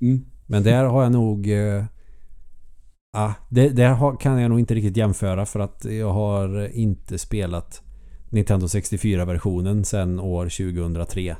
[0.00, 0.24] Mm.
[0.46, 1.50] Men där har jag nog...
[1.50, 1.84] Eh,
[3.12, 7.18] ah, det, där har, kan jag nog inte riktigt jämföra för att jag har inte
[7.18, 7.82] spelat
[8.30, 11.36] Nintendo 64-versionen sedan år 2003.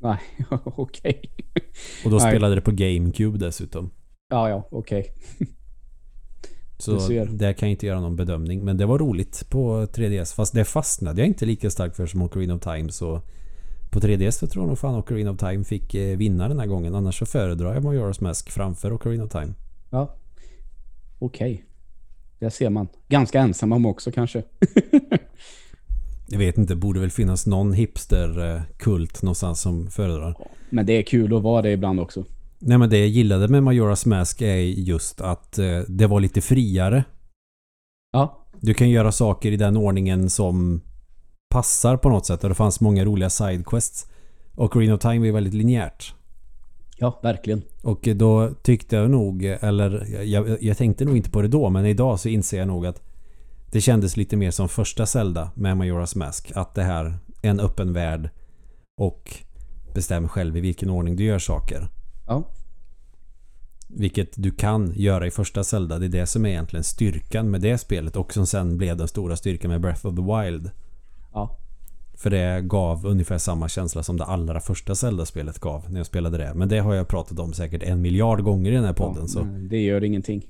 [0.00, 0.18] Nej,
[0.64, 1.22] okej.
[2.04, 2.30] Och då Nej.
[2.30, 3.90] spelade det på GameCube dessutom.
[4.30, 5.14] Ja, ja, okej.
[6.78, 7.26] Så Du ser.
[7.26, 8.64] där kan jag inte göra någon bedömning.
[8.64, 10.34] Men det var roligt på 3DS.
[10.34, 12.90] Fast det fastnade jag inte lika starkt för som Ocarina of Time.
[12.90, 13.22] Så
[13.90, 16.66] på 3DS så tror jag nog fan Ocarina of Time fick eh, vinna den här
[16.66, 16.94] gången.
[16.94, 19.54] Annars så föredrar jag Majora's Mask framför Ocarina of Time.
[19.90, 20.16] Ja.
[21.18, 21.52] Okej.
[21.52, 21.64] Okay.
[22.38, 22.88] Det ser man.
[23.08, 24.42] Ganska ensam om också kanske.
[26.26, 30.36] jag vet inte, borde väl finnas någon hipster-kult någonstans som föredrar.
[30.70, 32.24] Men det är kul att vara det ibland också.
[32.58, 36.40] Nej men det jag gillade med Majora's Mask är just att eh, det var lite
[36.40, 37.04] friare.
[38.12, 38.46] Ja.
[38.60, 40.80] Du kan göra saker i den ordningen som
[41.48, 42.42] passar på något sätt.
[42.42, 44.06] Och det fanns många roliga sidequests.
[44.54, 46.14] Och Green of Time är väldigt linjärt.
[46.96, 47.62] Ja, verkligen.
[47.82, 51.86] Och då tyckte jag nog, eller jag, jag, tänkte nog inte på det då, men
[51.86, 53.02] idag så inser jag nog att
[53.70, 56.52] det kändes lite mer som första Zelda med Majora's Mask.
[56.54, 57.04] Att det här
[57.42, 58.30] är en öppen värld
[59.00, 59.34] och
[59.94, 61.88] bestäm själv i vilken ordning du gör saker.
[62.26, 62.44] Ja.
[63.88, 65.98] Vilket du kan göra i första Zelda.
[65.98, 69.08] Det är det som är egentligen styrkan med det spelet och som sen blev den
[69.08, 70.70] stora styrkan med Breath of the Wild.
[72.18, 76.38] För det gav ungefär samma känsla som det allra första Zelda-spelet gav när jag spelade
[76.38, 76.54] det.
[76.54, 79.22] Men det har jag pratat om säkert en miljard gånger i den här podden.
[79.22, 79.42] Ja, så.
[79.70, 80.46] Det gör ingenting.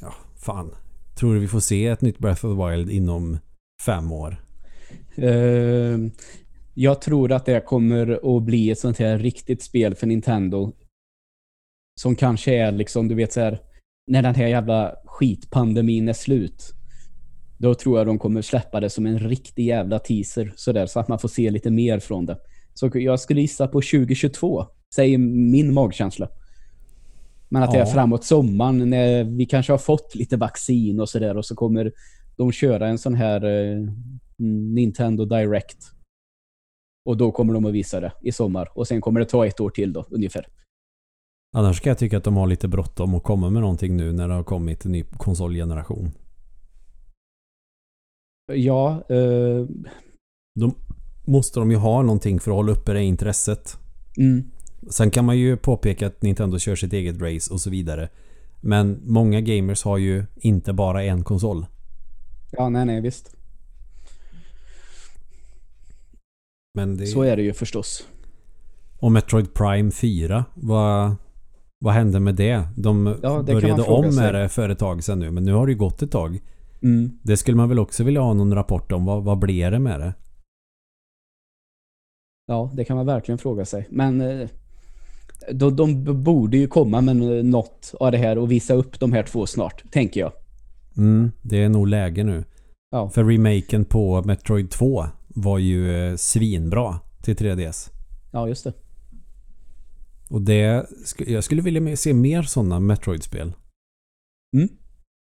[0.00, 0.74] Ja, fan.
[1.14, 3.38] Tror du vi får se ett nytt Breath of the Wild inom
[3.82, 4.36] fem år?
[5.18, 6.10] Uh,
[6.74, 10.72] jag tror att det kommer att bli ett sånt här riktigt spel för Nintendo.
[12.00, 13.60] Som kanske är liksom, du vet så här,
[14.06, 16.74] när den här jävla skitpandemin är slut.
[17.62, 21.08] Då tror jag de kommer släppa det som en riktig jävla teaser sådär, så att
[21.08, 22.38] man får se lite mer från det.
[22.74, 26.28] Så jag skulle gissa på 2022, säger min magkänsla.
[27.48, 31.36] Men att det är framåt sommaren när vi kanske har fått lite vaccin och sådär
[31.36, 31.92] och så kommer
[32.36, 33.88] de köra en sån här eh,
[34.74, 35.78] Nintendo Direct.
[37.04, 38.68] Och då kommer de att visa det i sommar.
[38.74, 40.46] Och sen kommer det ta ett år till då, ungefär.
[41.56, 44.28] Annars kan jag tycka att de har lite bråttom att komma med någonting nu när
[44.28, 46.12] det har kommit en ny konsolgeneration.
[48.54, 49.04] Ja.
[49.08, 49.66] Eh...
[50.60, 50.72] Då
[51.24, 53.76] måste de ju ha någonting för att hålla uppe det intresset.
[54.18, 54.50] Mm.
[54.90, 58.08] Sen kan man ju påpeka att Nintendo kör sitt eget race och så vidare.
[58.60, 61.66] Men många gamers har ju inte bara en konsol.
[62.50, 63.36] Ja, nej, nej, visst.
[66.74, 67.06] Men det...
[67.06, 68.06] Så är det ju förstås.
[68.98, 71.14] Och Metroid Prime 4, vad,
[71.78, 72.68] vad hände med det?
[72.76, 75.66] De ja, det började om med det för ett tag sedan nu, men nu har
[75.66, 76.40] det ju gått ett tag.
[76.82, 77.18] Mm.
[77.22, 79.04] Det skulle man väl också vilja ha någon rapport om.
[79.04, 80.14] Vad, vad blev det med det?
[82.46, 83.86] Ja, det kan man verkligen fråga sig.
[83.90, 84.48] Men eh,
[85.52, 89.22] de, de borde ju komma med något av det här och visa upp de här
[89.22, 90.32] två snart, tänker jag.
[90.96, 92.44] Mm, det är nog läge nu.
[92.90, 93.10] Ja.
[93.10, 97.90] För remaken på Metroid 2 var ju eh, svinbra till 3DS.
[98.32, 98.72] Ja, just det.
[100.30, 100.86] Och det,
[101.18, 103.52] jag skulle vilja se mer sådana Metroid-spel.
[104.56, 104.68] Mm.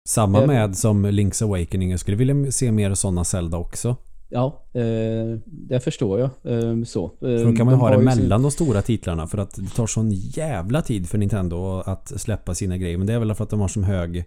[0.05, 1.91] Samma med som Link's Awakening.
[1.91, 3.95] Jag skulle vilja se mer sådana Zelda också.
[4.29, 6.29] Ja, eh, det förstår jag.
[6.43, 7.05] Eh, så.
[7.05, 8.29] Eh, då kan man de ha det mellan sin...
[8.29, 12.77] de stora titlarna för att det tar sån jävla tid för Nintendo att släppa sina
[12.77, 12.97] grejer.
[12.97, 14.25] Men det är väl för att de har som hög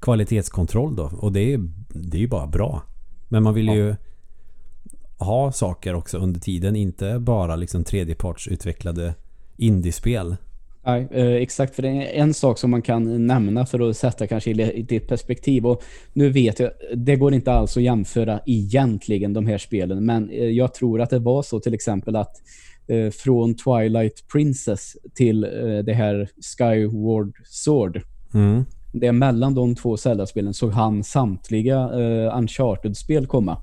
[0.00, 1.10] kvalitetskontroll då.
[1.18, 2.82] Och det är, det är ju bara bra.
[3.28, 3.74] Men man vill ja.
[3.74, 3.96] ju
[5.18, 6.76] ha saker också under tiden.
[6.76, 9.14] Inte bara liksom tredjepartsutvecklade
[9.56, 10.36] indiespel.
[10.86, 11.74] Nej, eh, exakt.
[11.74, 15.08] För det är en sak som man kan nämna för att sätta kanske i ditt
[15.08, 15.66] perspektiv.
[15.66, 15.82] Och
[16.12, 20.06] nu vet jag, det går inte alls att jämföra egentligen de här spelen.
[20.06, 22.36] Men eh, jag tror att det var så till exempel att
[22.88, 25.40] eh, från Twilight Princess till
[25.86, 26.28] det här
[26.58, 28.02] Skyward Sword.
[28.34, 28.64] Mm.
[28.92, 31.90] Det är mellan de två Zelda-spelen så han samtliga
[32.38, 33.58] Uncharted-spel komma.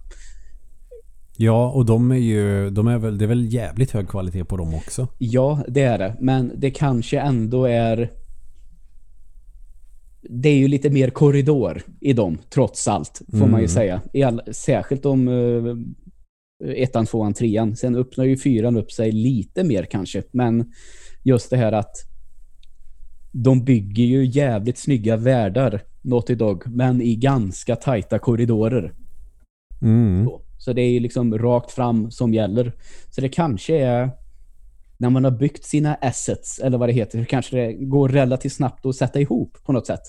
[1.38, 4.58] Ja, och de är ju de är väl, det är väl jävligt hög kvalitet på
[4.58, 5.08] dem också.
[5.18, 6.16] Ja, det är det.
[6.20, 8.12] Men det kanske ändå är
[10.30, 13.52] det är ju lite mer korridor i dem, trots allt, får mm.
[13.52, 13.76] man ju mm.
[13.76, 14.02] säga.
[14.14, 15.78] I all, särskilt om uh,
[16.76, 17.76] ettan, tvåan, trean.
[17.76, 20.24] Sen öppnar ju fyran upp sig lite mer kanske.
[20.32, 20.72] Men
[21.24, 21.96] just det här att
[23.32, 28.94] de bygger ju jävligt snygga världar, Naughty Dog, men i ganska tajta korridorer.
[29.82, 30.26] Mm.
[30.26, 30.42] Så.
[30.64, 32.74] Så det är ju liksom rakt fram som gäller.
[33.10, 34.12] Så det kanske är
[34.98, 38.86] när man har byggt sina assets, eller vad det heter, kanske det går relativt snabbt
[38.86, 40.02] att sätta ihop på något sätt.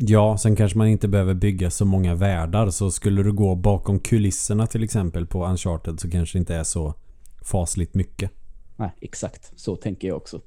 [0.00, 2.70] Ja, sen kanske man inte behöver bygga så många världar.
[2.70, 6.64] Så skulle du gå bakom kulisserna till exempel på Uncharted så kanske det inte är
[6.64, 6.94] så
[7.44, 8.30] fasligt mycket.
[8.76, 9.52] Nej, exakt.
[9.56, 10.40] Så tänker jag också.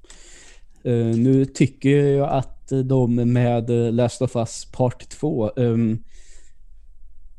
[0.86, 6.04] Uh, nu tycker jag att de med Last of Us Part 2 um,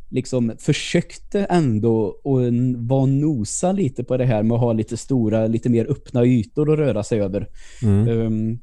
[0.09, 5.47] liksom försökte ändå att vara nosa lite på det här med att ha lite stora,
[5.47, 7.49] lite mer öppna ytor att röra sig över.
[7.83, 8.09] Mm.
[8.09, 8.59] Um,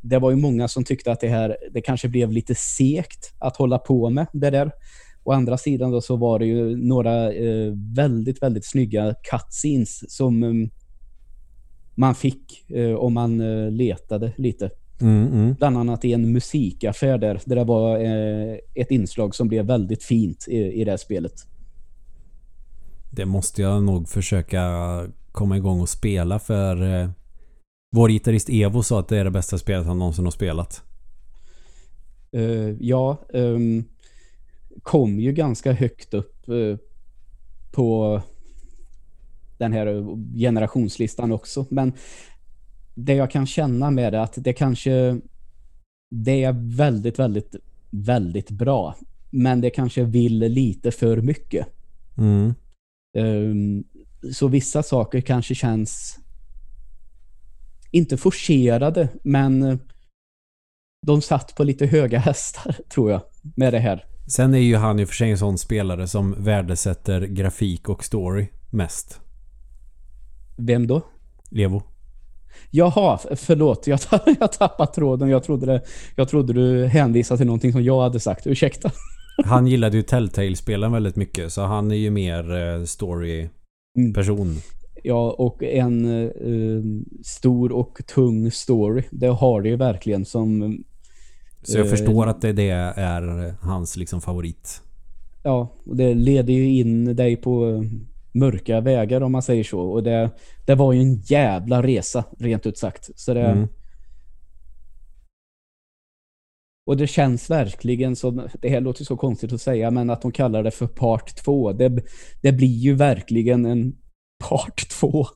[0.00, 3.56] det var ju många som tyckte att det här det kanske blev lite sekt att
[3.56, 4.70] hålla på med det där.
[5.24, 10.42] Å andra sidan då så var det ju några eh, väldigt, väldigt snygga cutscenes som
[10.42, 10.70] um,
[11.94, 14.70] man fick eh, om man eh, letade lite.
[15.00, 15.54] Mm, mm.
[15.54, 20.04] Bland annat i en musikaffär där, där det var eh, ett inslag som blev väldigt
[20.04, 21.32] fint i, i det här spelet.
[23.10, 24.62] Det måste jag nog försöka
[25.32, 27.10] komma igång och spela för eh,
[27.92, 30.82] vår gitarrist Evo sa att det är det bästa spelet han någonsin har spelat.
[32.32, 33.84] Eh, ja, ehm,
[34.82, 36.78] kom ju ganska högt upp eh,
[37.72, 38.20] på
[39.58, 40.04] den här
[40.38, 41.66] generationslistan också.
[41.70, 41.92] Men
[42.96, 45.20] det jag kan känna med det är att det kanske
[46.10, 47.54] det är väldigt, väldigt,
[47.90, 48.96] väldigt bra.
[49.30, 51.66] Men det kanske vill lite för mycket.
[52.18, 52.54] Mm.
[53.18, 53.84] Um,
[54.32, 56.18] så vissa saker kanske känns
[57.90, 59.78] inte forcerade, men
[61.06, 64.04] de satt på lite höga hästar, tror jag, med det här.
[64.28, 68.04] Sen är ju han i och för sig en sån spelare som värdesätter grafik och
[68.04, 69.20] story mest.
[70.56, 71.02] Vem då?
[71.56, 71.82] Evo.
[72.70, 73.86] Jaha, förlåt.
[73.86, 74.00] Jag,
[74.40, 75.28] jag tappade tråden.
[75.28, 75.82] Jag trodde, det,
[76.16, 78.46] jag trodde du hänvisade till någonting som jag hade sagt.
[78.46, 78.90] Ursäkta.
[79.44, 81.52] Han gillade ju Telltale-spelen väldigt mycket.
[81.52, 84.46] Så han är ju mer eh, story-person.
[84.46, 84.60] Mm.
[85.02, 89.02] Ja, och en uh, stor och tung story.
[89.10, 90.78] Det har det ju verkligen som...
[91.62, 94.82] Så jag uh, förstår att det, det är hans liksom favorit.
[95.42, 97.84] Ja, och det leder ju in dig på
[98.38, 99.80] mörka vägar om man säger så.
[99.80, 100.30] Och det,
[100.66, 103.18] det var ju en jävla resa, rent ut sagt.
[103.18, 103.46] Så det...
[103.46, 103.68] Mm.
[106.86, 110.32] Och det känns verkligen som, det här låter så konstigt att säga, men att de
[110.32, 111.72] kallar det för part 2.
[111.72, 112.02] Det,
[112.42, 113.96] det blir ju verkligen en
[114.48, 115.26] part 2.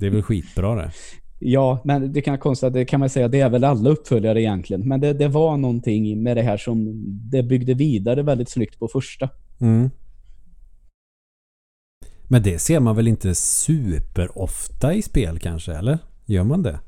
[0.00, 0.92] Det är väl skitbra det.
[1.38, 4.88] Ja, men det kan konstigt, det kan man säga, det är väl alla uppföljare egentligen.
[4.88, 6.92] Men det, det var någonting med det här som
[7.30, 9.28] det byggde vidare väldigt snyggt på första.
[9.60, 9.90] Mm.
[12.28, 15.98] Men det ser man väl inte superofta i spel kanske, eller?
[16.24, 16.78] Gör man det?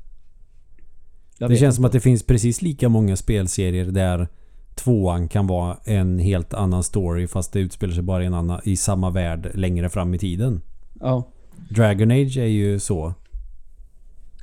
[1.37, 1.71] Det känns inte.
[1.71, 4.27] som att det finns precis lika många spelserier där
[4.75, 8.61] tvåan kan vara en helt annan story fast det utspelar sig bara i, en annan,
[8.63, 10.61] i samma värld längre fram i tiden.
[10.99, 11.27] Ja.
[11.69, 13.13] Dragon Age är ju så.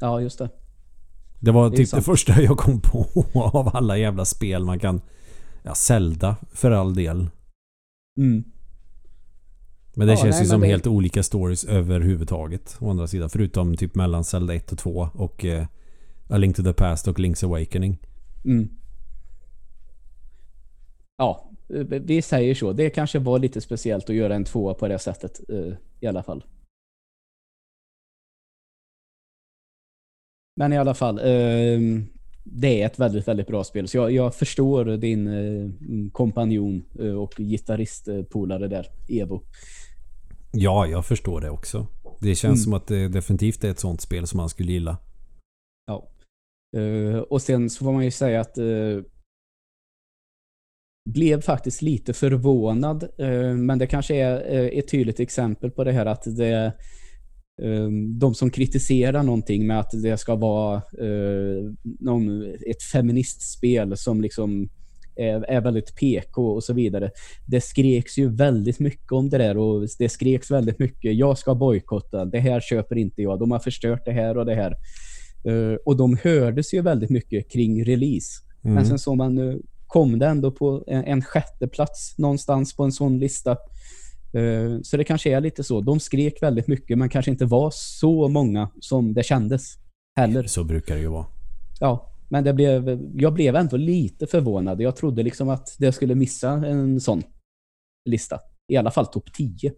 [0.01, 0.51] Ja, just det.
[1.41, 3.07] Det var det typ det första jag kom på
[3.55, 5.01] av alla jävla spel man kan...
[5.63, 7.31] Ja, Zelda för all del.
[8.19, 8.45] Mm.
[9.99, 10.67] Men det ja, känns nej, ju som det...
[10.67, 12.77] helt olika stories överhuvudtaget.
[12.81, 13.31] Å andra sidan.
[13.31, 15.67] Förutom typ mellan Zelda 1 och 2 och eh,
[16.29, 17.99] A Link to the Past och Link's Awakening.
[18.45, 18.69] Mm.
[21.17, 21.51] Ja,
[21.89, 22.73] vi säger så.
[22.73, 26.23] Det kanske var lite speciellt att göra en tvåa på det sättet eh, i alla
[26.23, 26.45] fall.
[30.57, 31.81] Men i alla fall, eh,
[32.45, 33.89] det är ett väldigt, väldigt bra spel.
[33.89, 39.43] Så jag, jag förstår din eh, kompanjon eh, och gitarristpolare där, Evo.
[40.53, 41.87] Ja, jag förstår det också.
[42.21, 42.65] Det känns mm.
[42.65, 44.99] som att det definitivt är ett sånt spel som man skulle gilla.
[45.87, 46.09] Ja.
[46.77, 49.03] Uh, och sen så får man ju säga att uh,
[51.11, 53.09] blev faktiskt lite förvånad.
[53.21, 56.73] Uh, men det kanske är ett tydligt exempel på det här att det
[58.19, 60.83] de som kritiserar någonting med att det ska vara
[62.01, 64.69] någon, ett feministspel som liksom
[65.19, 67.11] är, väldigt PK och så vidare.
[67.47, 71.17] Det skreks ju väldigt mycket om det där och det skreks väldigt mycket.
[71.17, 72.25] Jag ska bojkotta.
[72.25, 73.39] Det här köper inte jag.
[73.39, 74.75] De har förstört det här och det här.
[75.49, 78.43] Uh, och de hördes ju väldigt mycket kring release.
[78.65, 78.75] Mm.
[78.75, 79.57] Men sen så man uh,
[79.87, 83.57] kom det ändå på en, sjätte plats någonstans på en sån lista.
[84.37, 85.81] Uh, så det kanske är lite så.
[85.81, 89.75] De skrek väldigt mycket men kanske inte var så många som det kändes
[90.17, 90.43] heller.
[90.43, 91.27] Så brukar det ju vara.
[91.81, 94.81] Ja, men det blev, jag blev ändå lite förvånad.
[94.81, 97.23] Jag trodde liksom att det skulle missa en sån
[98.09, 98.39] lista.
[98.73, 99.73] I alla fall topp 10.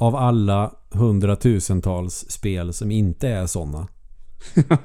[0.00, 3.88] Av alla hundratusentals spel som inte är såna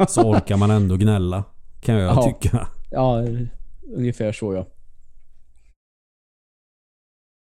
[0.08, 1.44] så orkar man ändå gnälla.
[1.82, 2.24] Kan jag ja.
[2.24, 2.68] tycka.
[2.92, 3.26] Ja,
[3.96, 4.68] ungefär så ja.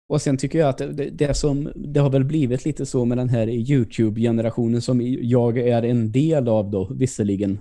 [0.09, 3.17] Och sen tycker jag att det, det, som, det har väl blivit lite så med
[3.17, 7.59] den här YouTube-generationen som jag är en del av då, visserligen.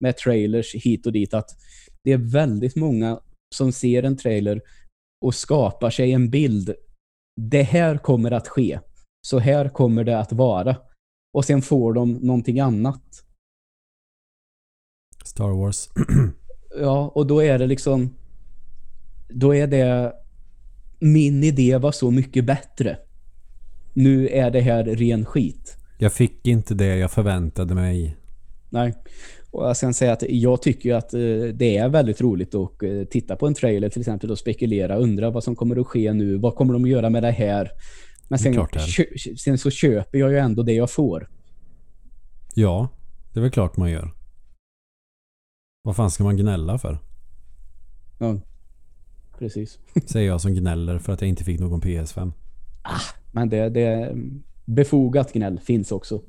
[0.00, 1.50] Med trailers hit och dit att
[2.04, 3.20] det är väldigt många
[3.54, 4.60] som ser en trailer
[5.24, 6.74] och skapar sig en bild.
[7.40, 8.80] Det här kommer att ske.
[9.26, 10.76] Så här kommer det att vara.
[11.34, 13.24] Och sen får de någonting annat.
[15.24, 15.88] Star Wars.
[16.80, 18.14] ja, och då är det liksom
[19.28, 20.12] då är det
[21.00, 22.98] min idé var så mycket bättre.
[23.92, 25.76] Nu är det här ren skit.
[25.98, 28.16] Jag fick inte det jag förväntade mig.
[28.70, 28.94] Nej.
[29.54, 31.20] Och jag ska säga att jag tycker att eh,
[31.54, 35.30] det är väldigt roligt att eh, titta på en trailer till exempel och spekulera, undra
[35.30, 37.70] vad som kommer att ske nu, vad kommer de att göra med det här?
[38.28, 38.66] Men sen,
[39.38, 41.30] sen så köper jag ju ändå det jag får.
[42.54, 42.88] Ja,
[43.32, 44.14] det är väl klart man gör.
[45.82, 46.98] Vad fan ska man gnälla för?
[48.18, 48.40] Ja,
[49.38, 49.78] precis.
[50.06, 52.32] Säger jag som gnäller för att jag inte fick någon PS5.
[53.32, 54.16] Men det, det
[54.64, 56.22] befogat gnäll finns också.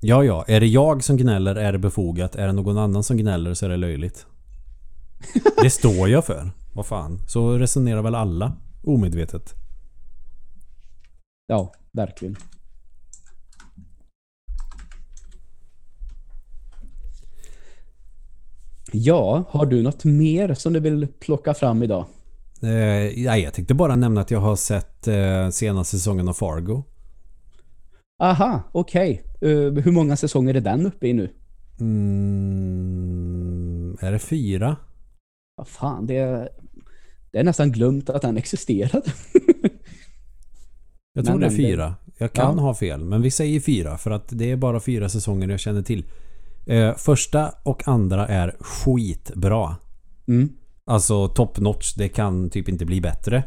[0.00, 0.44] Ja, ja.
[0.48, 2.36] Är det jag som gnäller är det befogat.
[2.36, 4.26] Är det någon annan som gnäller så är det löjligt.
[5.62, 6.50] Det står jag för.
[6.74, 7.18] Vad fan.
[7.26, 8.52] Så resonerar väl alla.
[8.84, 9.54] Omedvetet.
[11.46, 12.36] Ja, verkligen.
[18.92, 22.04] Ja, har du något mer som du vill plocka fram idag?
[22.62, 26.84] Eh, jag tänkte bara nämna att jag har sett eh, senaste säsongen av Fargo.
[28.22, 29.22] Aha, okej.
[29.24, 31.30] Eh, hur många säsonger är den uppe i nu?
[33.06, 34.76] Mm, är det fyra?
[35.56, 36.48] Vad fan, det är,
[37.32, 39.12] det är nästan glömt att den existerade.
[41.12, 41.94] Jag tror Men- det är fyra.
[42.18, 42.62] Jag kan Ja.
[42.62, 45.82] ha fel, men vi säger fyra för att det är bara fyra säsonger jag känner
[45.82, 46.04] till.
[46.66, 49.76] Eh, första och andra är skitbra.
[50.28, 50.48] Mm.
[50.84, 53.44] Alltså top notch, det kan typ inte bli bättre.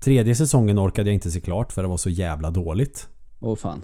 [0.00, 3.08] Tredje säsongen orkade jag inte se klart för det var så jävla dåligt.
[3.40, 3.82] Åh fan.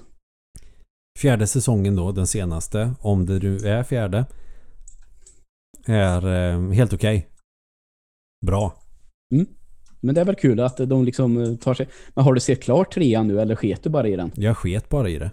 [1.18, 4.24] Fjärde säsongen då, den senaste, om det nu är fjärde,
[5.86, 7.28] är eh, helt okej.
[8.46, 8.82] Bra.
[10.00, 11.88] Men det är väl kul att de liksom eh, tar sig...
[12.14, 14.30] Men har du sett klart trean nu eller sket du bara i den?
[14.34, 15.30] Jag sket bara i det.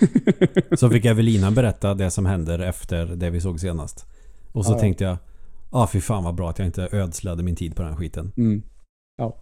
[0.76, 4.06] Så fick Evelina berätta det som händer efter det vi såg senast.
[4.52, 4.78] Och så ja.
[4.78, 5.18] tänkte jag, ja
[5.82, 8.32] ah, fy fan vad bra att jag inte ödslade min tid på den skiten.
[8.36, 8.62] Mm.
[9.16, 9.36] Ja.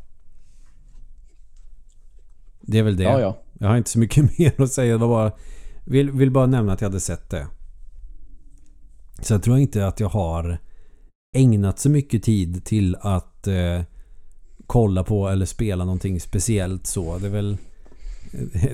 [2.60, 3.04] Det är väl det.
[3.04, 3.38] ja, ja.
[3.58, 4.92] Jag har inte så mycket mer att säga.
[4.92, 5.32] Det var bara,
[5.90, 7.46] vill, vill bara nämna att jag hade sett det.
[9.22, 10.58] Så jag tror inte att jag har
[11.36, 13.82] ägnat så mycket tid till att eh,
[14.66, 17.18] kolla på eller spela någonting speciellt så.
[17.18, 17.56] Det är väl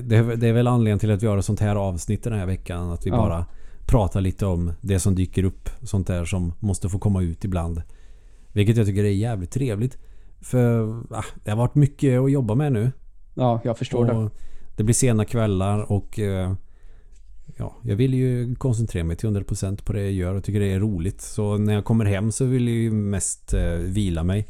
[0.03, 2.33] det är, det är väl anledningen till att vi har ett sånt här avsnitt den
[2.33, 2.91] här veckan.
[2.91, 3.17] Att vi Ja.
[3.17, 3.45] bara
[3.85, 5.69] pratar lite om det som dyker upp.
[5.83, 7.81] Sånt där som måste få komma ut ibland.
[8.51, 9.97] Vilket jag tycker är jävligt trevligt.
[10.41, 12.91] För ah, det har varit mycket att jobba med nu.
[13.33, 14.13] Ja, jag förstår det.
[14.13, 14.31] Och
[14.75, 16.53] det blir sena kvällar och eh,
[17.55, 20.73] ja, jag vill ju koncentrera mig till 100% på det jag gör och tycker det
[20.73, 21.21] är roligt.
[21.21, 24.47] Så när jag kommer hem så vill jag ju mest eh, vila mig.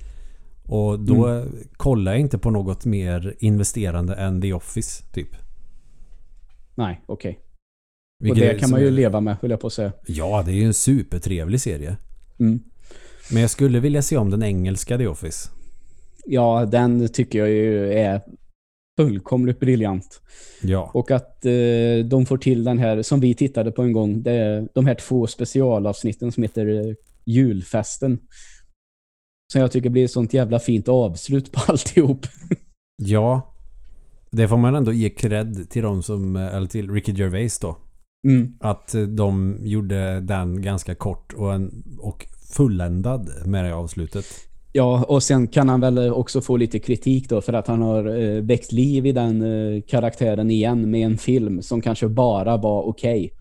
[0.64, 1.54] Och då Mm.
[1.78, 5.30] kollar jag inte på något mer investerande än The Office typ.
[6.76, 7.40] Nej, okej.
[8.20, 9.92] Och Vilket är- det kan man ju är- leva med, höll jag på att säga.
[10.08, 11.98] Ja, det är ju en supertrevlig serie.
[12.40, 12.60] Mm.
[13.32, 15.50] Men jag skulle vilja se om den engelska The Office.
[16.26, 18.22] Ja, den tycker jag ju är
[18.98, 20.22] fullkomligt briljant.
[20.62, 20.92] Ja.
[20.94, 24.32] Och att eh, de får till den här, som vi tittade på en gång, det
[24.32, 26.94] är de här två specialavsnitten som heter eh,
[27.26, 28.20] Julfesten.
[29.54, 32.26] Som jag tycker blir ett sånt jävla fint avslut på alltihop.
[33.04, 33.54] Ja.
[34.32, 37.78] Det får man ändå ge cred till de som, eller till Ricky Gervais då.
[38.28, 38.54] Mm.
[38.60, 44.26] Att eh, de gjorde den ganska kort och, en, och fulländad med det avslutet.
[44.78, 48.18] Ja, och sen kan han väl också få lite kritik då för att han har
[48.20, 52.82] eh, väckt liv i den eh, karaktären igen med en film som kanske bara var
[52.84, 53.32] okej.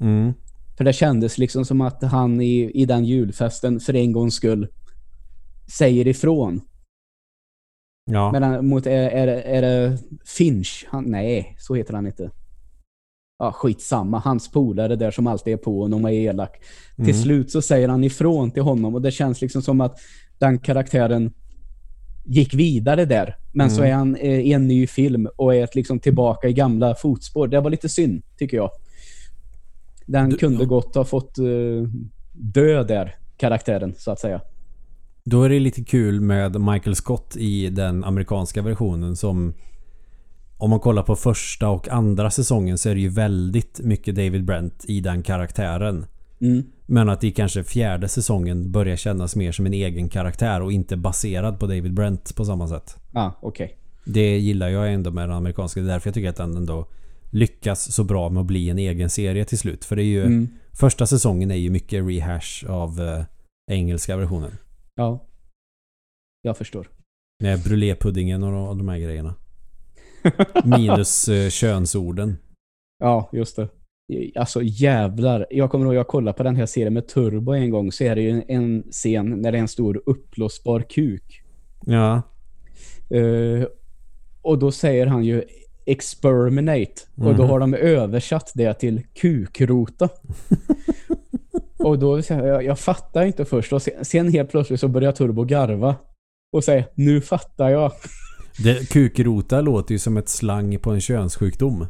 [0.00, 0.32] Mm.
[0.76, 4.68] För det kändes liksom som att han i, i den julfesten för en gångs skull
[5.78, 6.60] säger ifrån.
[8.10, 8.32] Ja.
[8.32, 9.98] Men han- mot, är, är, det- är det
[10.36, 10.86] Finch?
[10.90, 12.30] Han, nej, så heter han inte.
[13.38, 14.18] Ja, skitsamma.
[14.18, 16.56] Hans polare där som alltid är på honom och är elak.
[16.98, 17.06] Mm.
[17.06, 19.98] Till slut så säger han ifrån till honom och det känns liksom som att
[20.38, 21.32] den karaktären
[22.24, 23.36] gick vidare där.
[23.52, 23.90] Men så Mm.
[23.90, 27.48] är han eh, i en ny film och är liksom tillbaka i gamla fotspår.
[27.48, 28.70] Det var lite synd, tycker jag.
[30.06, 31.44] Den Du- kunde gott ha fått eh,
[32.32, 34.40] dö där, karaktären, så att säga.
[35.24, 39.54] Då är det lite kul med Michael Scott i den amerikanska versionen som
[40.58, 44.44] om man kollar på första och andra säsongen så är det ju väldigt mycket David
[44.44, 46.06] Brent i den karaktären.
[46.40, 46.62] Mm.
[46.90, 50.96] Men att i kanske fjärde säsongen börjar kännas mer som en egen karaktär och inte
[50.96, 52.96] baserad på David Brent på samma sätt.
[53.12, 53.78] Ah, okej.
[54.04, 55.80] Det gillar jag ändå med den amerikanska.
[55.80, 56.86] Det är därför jag tycker att den ändå
[57.30, 59.84] lyckas så bra med att bli en egen serie till slut.
[59.84, 60.48] För det är ju Mm.
[60.72, 63.24] Första säsongen är ju mycket rehash av eh,
[63.70, 64.50] engelska versionen.
[64.94, 65.26] Ja.
[66.42, 66.88] Jag förstår.
[67.42, 69.34] Med brulépuddingen och de här grejerna.
[70.64, 72.36] Minus eh, könsorden.
[72.98, 73.68] Ja, just det.
[74.36, 75.46] Alltså jävlar.
[75.50, 78.14] Jag kommer ihåg jag kollade på den här serien med Turbo en gång så är
[78.16, 81.42] det ju en, en scen när det är en stor uppblåsbar kuk.
[81.86, 82.22] Ja.
[83.16, 83.66] Eh,
[84.42, 85.42] och då säger han ju
[85.86, 86.92] exterminate.
[87.16, 87.50] Och då Mhm.
[87.50, 90.08] har de översatt det till kukrota.
[91.78, 93.72] Och då, jag, jag fattar inte först.
[93.72, 95.96] Och sen, sen helt plötsligt så börjar Turbo garva.
[96.52, 97.92] Och säger, nu fattar jag.
[98.62, 101.86] Det, kukrota låter ju som ett slang på en könssjukdom.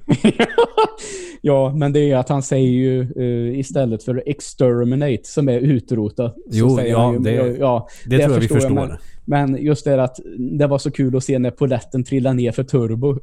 [1.40, 6.32] ja, men det är att han säger ju uh, istället för exterminate som är utrota.
[6.50, 8.70] Jo, ja, ju, det, ja, det, tror jag vi förstår.
[8.70, 10.16] men, men just det att
[10.58, 13.18] det var så kul att se när poletten trillade ner för Turbo.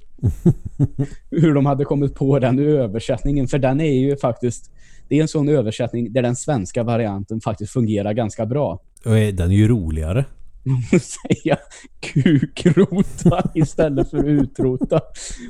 [1.29, 3.47] Hur de hade kommit på den översättningen.
[3.47, 4.71] För den är ju faktiskt...
[5.07, 8.79] Det är en sån översättning där den svenska varianten faktiskt fungerar ganska bra.
[9.33, 10.25] Den är ju roligare.
[10.91, 11.57] säga
[11.99, 15.01] kukrota istället för utrota.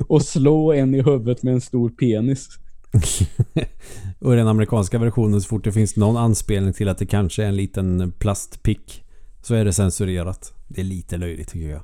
[0.08, 2.48] Och slå en i huvudet med en stor penis.
[4.18, 7.44] och i den amerikanska versionen så fort det finns någon anspelning till att det kanske
[7.44, 9.04] är en liten plastpick
[9.42, 10.54] så är det censurerat.
[10.68, 11.82] Det är lite löjligt tycker jag.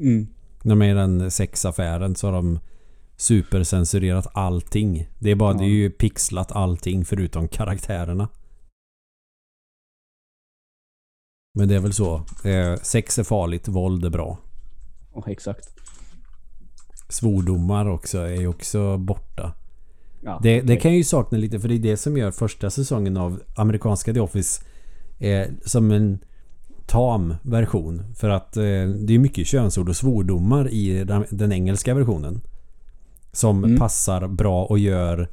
[0.00, 0.26] Mm.
[0.62, 2.58] När de är i den sexaffären så har de
[3.16, 5.08] supercensurerat allting.
[5.18, 5.58] Det är bara, ja.
[5.58, 8.28] det är ju pixlat allting förutom karaktärerna.
[11.56, 12.14] Men det är väl så.
[12.44, 14.38] Eh, sex är farligt, våld är bra.
[15.14, 15.68] Ja, exakt.
[17.08, 19.52] Svordomar också är ju också borta.
[20.22, 22.70] Ja, det, det kan jag ju sakna lite för det är det som gör första
[22.70, 24.62] säsongen av amerikanska The Office
[25.18, 26.18] eh, som en
[26.86, 28.14] tam version.
[28.14, 28.62] För att eh,
[29.06, 32.40] det är mycket könsord och svordomar i den, den engelska versionen.
[33.32, 33.78] Som mm.
[33.78, 35.28] passar bra och gör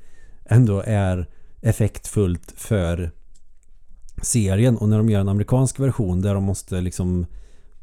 [0.45, 1.29] ändå är
[1.61, 3.11] effektfullt för
[4.21, 7.25] serien och när de gör en amerikansk version där de måste liksom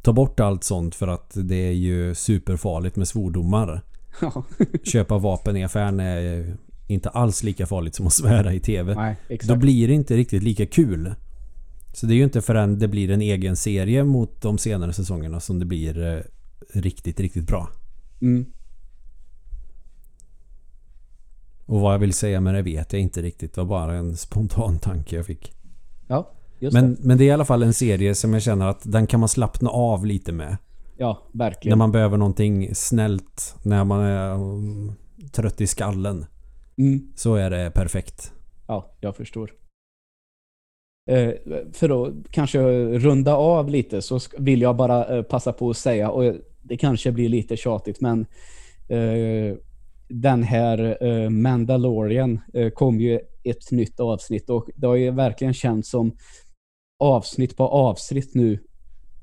[0.03, 3.83] ta bort allt sånt för att det är ju superfarligt med svordomar.
[4.21, 4.45] Ja.
[4.85, 6.57] Köpa vapen i affären är
[6.87, 8.95] inte alls lika farligt som att svära i tv.
[8.95, 11.15] Nej, Då blir det inte riktigt lika kul.
[11.93, 15.41] Så det är ju inte förrän det blir en egen serie mot de senare säsongerna
[15.41, 16.21] som det blir eh,
[16.81, 17.69] riktigt, riktigt bra.
[18.21, 18.47] Mm.
[21.67, 23.55] Och vad jag vill säga med det vet jag inte riktigt.
[23.55, 25.53] Det var bara en spontan tanke jag fick.
[26.61, 26.97] Men, det.
[27.01, 29.29] men det är i alla fall en serie som jag känner att den kan man
[29.29, 30.57] slappna av lite med.
[30.97, 31.79] Ja, verkligen.
[31.79, 33.55] När man behöver någonting snällt.
[33.63, 34.93] När man är mm,
[35.33, 36.27] trött i skallen.
[36.79, 37.13] Mm.
[37.17, 38.33] Så är det perfekt.
[38.67, 39.51] Ja, jag förstår.
[41.11, 41.33] Eh,
[41.73, 42.59] för att kanske
[42.99, 47.13] runda av lite så vill jag bara eh, passa på att säga, och det kanske
[47.13, 48.27] blir lite tjatigt, men
[48.89, 49.57] eh,
[50.09, 52.41] den här Mandalorian
[52.75, 56.13] kom ju ett nytt avsnitt och det har ju verkligen känts som
[57.01, 58.59] avsnitt på avsnitt nu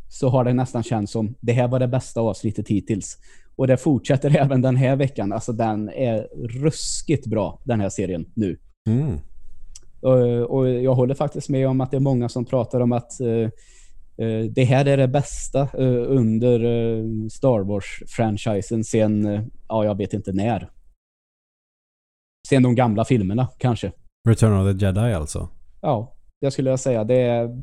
[0.09, 3.17] så har det nästan känts som det här var det bästa avsnittet hittills.
[3.55, 5.33] Och det fortsätter även den här veckan.
[5.33, 6.27] Alltså den är
[6.63, 8.57] ruskigt bra den här serien nu.
[8.89, 9.19] Mm.
[10.05, 13.11] Uh, och jag håller faktiskt med om att det är många som pratar om att
[14.49, 15.69] det här är det bästa
[16.07, 16.59] under
[17.29, 19.25] Star Wars-franchisen sen,
[19.67, 20.69] ja jag vet inte när
[22.49, 23.91] sen de gamla filmerna kanske.
[24.29, 25.49] Return of the Jedi alltså?
[25.81, 27.03] Ja, jag skulle jag säga.
[27.03, 27.61] Det är,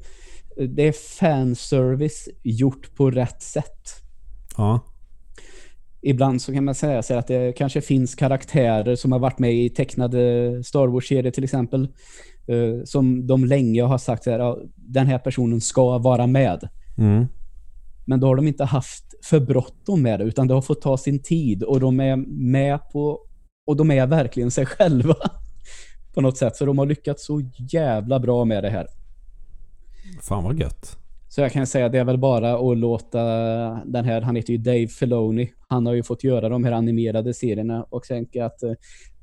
[0.68, 3.88] det är fanservice gjort på rätt sätt.
[4.56, 4.80] Ja.
[6.02, 9.54] Ibland så kan man säga så att det kanske finns karaktärer som har varit med
[9.54, 10.18] i tecknade
[10.64, 11.88] Star Wars-serier till exempel.
[12.50, 16.68] Uh, som de länge har sagt att den här personen ska vara med.
[16.98, 17.26] Mm.
[18.04, 20.96] Men då har de inte haft för bråttom med det utan det har fått ta
[20.96, 22.16] sin tid och de är
[22.52, 23.20] med på
[23.66, 25.14] och de är verkligen sig själva
[26.14, 26.56] på något sätt.
[26.56, 28.86] Så de har lyckats så jävla bra med det här.
[30.22, 30.98] Fan vad gött.
[31.28, 33.22] Så jag kan säga att det är väl bara att låta
[33.84, 35.52] den här, han heter ju Dave Filoni.
[35.68, 38.72] Han har ju fått göra de här animerade serierna och tänka att eh,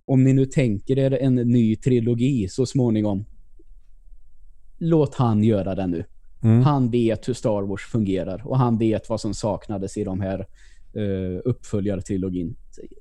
[0.06, 3.26] om ni nu tänker er en ny trilogi så småningom
[4.78, 6.04] låt han göra den nu.
[6.44, 6.62] Mm.
[6.62, 10.48] Han vet hur Star Wars fungerar och han vet vad som saknades i de här
[10.98, 12.56] uh, uppföljartrilogin.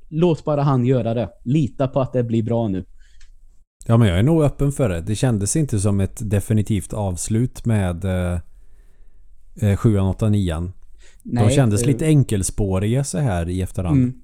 [0.09, 1.29] Låt bara han göra det.
[1.45, 2.85] Lita på att det blir bra nu.
[3.87, 5.01] Ja, men jag är nog öppen för det.
[5.01, 10.53] Det kändes inte som ett definitivt avslut med eh, 789.
[10.53, 10.63] Eh,
[11.23, 13.97] Nej, De kändes eh, lite enkelspåriga så här i efterhand.
[13.97, 14.21] Mm.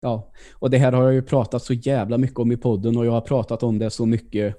[0.00, 3.06] Ja, och det här har jag ju pratat så jävla mycket om i podden och
[3.06, 4.56] jag har pratat om det så mycket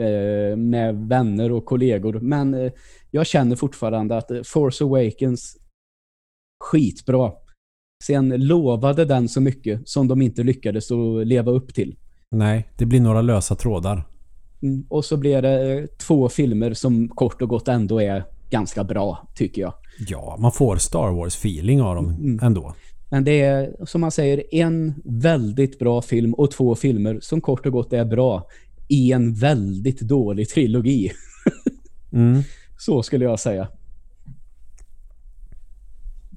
[0.00, 2.20] eh, med vänner och kollegor.
[2.20, 2.72] Men eh,
[3.10, 5.56] jag känner fortfarande att Force Awakens
[6.64, 7.32] skitbra.
[8.04, 11.96] Sen lovade den så mycket som de inte lyckades att leva upp till.
[12.30, 14.04] Nej, det blir några lösa trådar.
[14.62, 18.84] Mm, och så blir det eh, två filmer som kort och gott ändå är ganska
[18.84, 19.74] bra, tycker jag.
[20.08, 22.38] Ja, man får Star Wars-feeling av dem mm.
[22.42, 22.74] ändå.
[23.10, 27.66] Men det är, som man säger, en väldigt bra film och två filmer som kort
[27.66, 28.48] och gott är bra
[28.88, 31.12] i en väldigt dålig trilogi.
[32.12, 32.42] mm.
[32.78, 33.68] Så skulle jag säga.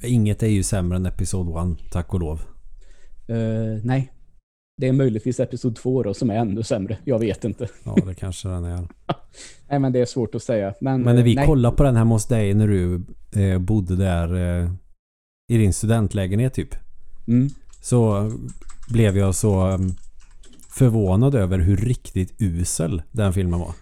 [0.04, 2.42] Inget är ju sämre än Episod 1, tack och lov.
[3.30, 4.12] Uh, nej.
[4.80, 6.98] Det är möjligtvis episod två då som är ännu sämre.
[7.04, 7.68] Jag vet inte.
[7.84, 8.88] Ja, det kanske den är.
[9.70, 10.74] Nej, men det är svårt att säga.
[10.82, 11.46] Men, Men när vi nej.
[11.46, 13.02] kollade på den här hos dig när du
[13.36, 14.72] eh, bodde där eh,
[15.52, 16.76] i din studentlägenhet typ.
[17.28, 17.50] Mm.
[17.82, 18.32] Så
[18.90, 19.96] blev jag så um,
[20.70, 23.74] förvånad över hur riktigt usel den filmen var.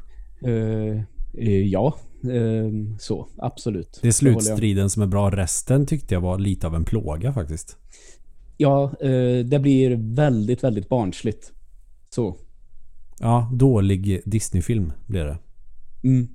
[0.41, 1.01] Eh,
[1.33, 3.27] eh, ja, eh, så.
[3.37, 3.99] Absolut.
[4.01, 5.29] Det är slutstriden som är bra.
[5.29, 7.77] Resten tyckte jag var lite av en plåga faktiskt.
[8.57, 11.51] Ja, eh, det blir väldigt, väldigt barnsligt.
[12.09, 12.37] Så.
[13.19, 15.37] Ja, dålig Disney-film blir det.
[16.03, 16.27] Mm.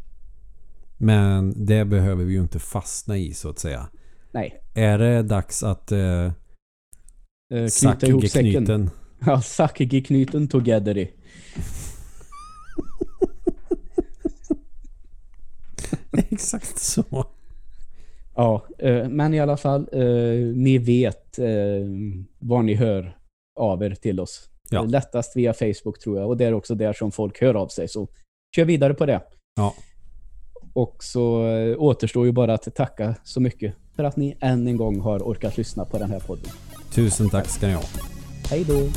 [0.98, 3.88] Men det behöver vi ju inte fastna i så att säga.
[4.32, 4.62] Nej.
[4.74, 6.32] Är det dags att eh,
[7.52, 8.52] Eh, knyta ihop säcken.
[8.52, 8.90] knuten
[9.26, 11.10] Ja, Sackigi-knyten together i.
[16.30, 17.26] Exakt så.
[18.36, 20.02] Ja, eh, men i alla fall, eh,
[20.54, 21.46] ni vet eh,
[22.38, 23.16] var ni hör
[23.60, 24.48] av er till oss.
[24.70, 24.82] Ja.
[24.82, 26.28] Lättast via Facebook tror jag.
[26.28, 27.88] Och det är också där som folk hör av sig.
[27.88, 28.08] Så
[28.56, 29.22] kör vidare på det.
[29.56, 29.74] Ja.
[30.74, 31.44] Och så
[31.78, 35.56] återstår ju bara att tacka så mycket för att ni än en gång har orkat
[35.56, 36.50] lyssna på den här podden.
[36.94, 37.82] Tusen tack ska ni ha.
[38.50, 38.88] Hej då!